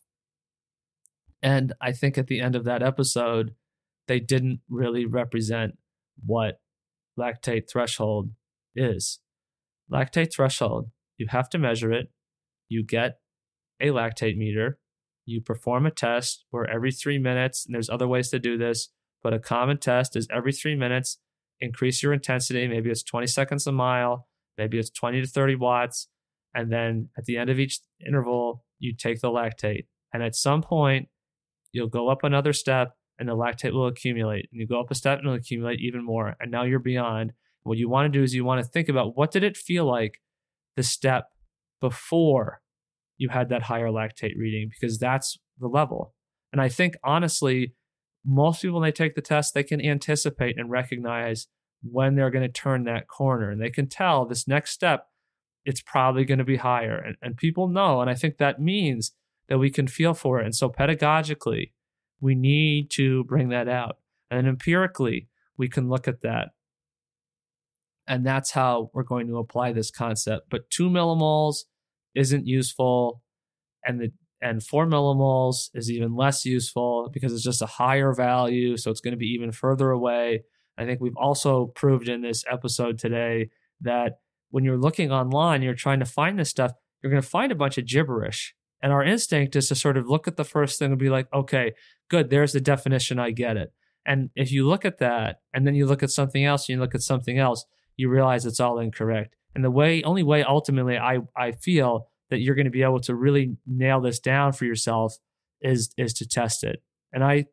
[1.43, 3.55] And I think at the end of that episode,
[4.07, 5.79] they didn't really represent
[6.25, 6.61] what
[7.19, 8.31] lactate threshold
[8.75, 9.21] is.
[9.93, 12.11] Lactate threshold, you have to measure it.
[12.69, 13.19] You get
[13.81, 14.79] a lactate meter
[15.27, 18.91] you perform a test where every three minutes, and there's other ways to do this,
[19.23, 21.19] but a common test is every three minutes,
[21.61, 22.67] increase your intensity.
[22.69, 24.29] Maybe it's 20 seconds a mile,
[24.59, 26.09] maybe it's 20 to 30 watts.
[26.55, 29.87] And then at the end of each interval, you take the lactate.
[30.13, 31.09] And at some point,
[31.73, 34.49] you'll go up another step and the lactate will accumulate.
[34.51, 36.35] And you go up a step and it'll accumulate even more.
[36.41, 37.33] And now you're beyond.
[37.63, 39.87] What you want to do is you want to think about what did it feel
[39.87, 40.21] like
[40.77, 41.31] the step
[41.81, 42.61] before
[43.17, 46.15] you had that higher lactate reading because that's the level.
[46.53, 47.75] And I think honestly,
[48.25, 51.47] most people when they take the test, they can anticipate and recognize
[51.83, 53.51] when they're going to turn that corner.
[53.51, 55.07] And they can tell this next step,
[55.65, 56.97] it's probably going to be higher.
[56.97, 58.01] And, and people know.
[58.01, 59.13] And I think that means
[59.49, 60.45] that we can feel for it.
[60.45, 61.73] And so pedagogically,
[62.21, 63.99] we need to bring that out.
[64.31, 66.51] And empirically, we can look at that.
[68.07, 70.51] And that's how we're going to apply this concept.
[70.51, 71.65] But two millimoles
[72.15, 73.23] isn't useful,
[73.85, 78.77] and the and four millimoles is even less useful because it's just a higher value,
[78.77, 80.45] so it's going to be even further away.
[80.77, 83.49] I think we've also proved in this episode today
[83.81, 84.19] that
[84.51, 86.73] when you're looking online, you're trying to find this stuff,
[87.03, 88.55] you're going to find a bunch of gibberish.
[88.85, 91.27] And our instinct is to sort of look at the first thing and be like,
[91.33, 91.73] okay,
[92.11, 93.73] good, there's the definition, I get it.
[94.05, 96.81] And if you look at that and then you look at something else, and you
[96.83, 97.65] look at something else,
[97.97, 99.37] you realize it's all incorrect.
[99.55, 103.01] And the way, only way ultimately I, I feel that you're going to be able
[103.01, 105.17] to really nail this down for yourself
[105.63, 106.83] is, is to test it.
[107.11, 107.47] And I,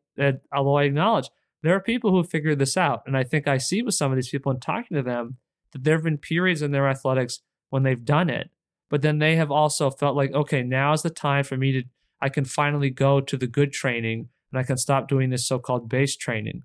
[0.54, 1.30] although I acknowledge
[1.62, 3.04] there are people who figured this out.
[3.06, 5.38] And I think I see with some of these people and talking to them
[5.72, 7.40] that there have been periods in their athletics
[7.70, 8.50] when they've done it,
[8.92, 11.82] but then they have also felt like, okay, now is the time for me to,
[12.20, 15.58] I can finally go to the good training and I can stop doing this so
[15.58, 16.64] called base training.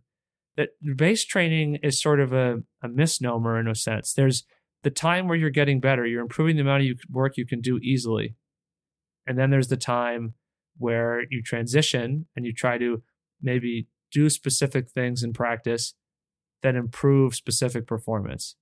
[0.58, 4.12] That base training is sort of a, a misnomer in a sense.
[4.12, 4.44] There's
[4.84, 7.80] the time where you're getting better, you're improving the amount of work you can do
[7.82, 8.36] easily.
[9.26, 10.34] And then there's the time
[10.78, 13.04] where you transition and you try to
[13.42, 15.94] maybe do specific things in practice
[16.62, 18.58] that improve specific performance.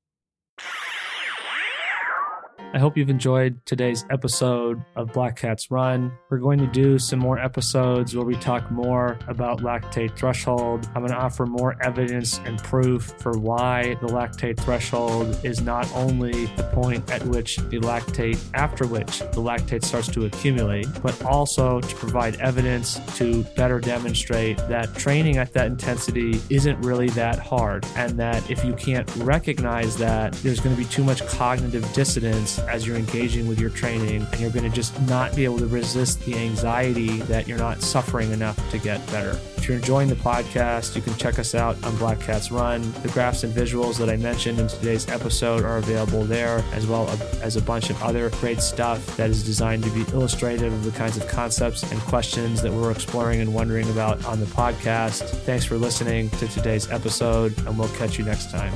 [2.75, 6.11] I hope you've enjoyed today's episode of Black Cats Run.
[6.29, 10.85] We're going to do some more episodes where we talk more about lactate threshold.
[10.93, 15.89] I'm going to offer more evidence and proof for why the lactate threshold is not
[15.93, 21.23] only the point at which the lactate, after which the lactate starts to accumulate, but
[21.23, 27.39] also to provide evidence to better demonstrate that training at that intensity isn't really that
[27.39, 27.85] hard.
[27.95, 32.59] And that if you can't recognize that, there's going to be too much cognitive dissonance
[32.67, 35.67] as you're engaging with your training, and you're going to just not be able to
[35.67, 39.39] resist the anxiety that you're not suffering enough to get better.
[39.57, 42.91] If you're enjoying the podcast, you can check us out on Black Cats Run.
[43.01, 47.09] The graphs and visuals that I mentioned in today's episode are available there, as well
[47.41, 50.91] as a bunch of other great stuff that is designed to be illustrative of the
[50.91, 55.23] kinds of concepts and questions that we're exploring and wondering about on the podcast.
[55.45, 58.73] Thanks for listening to today's episode, and we'll catch you next time.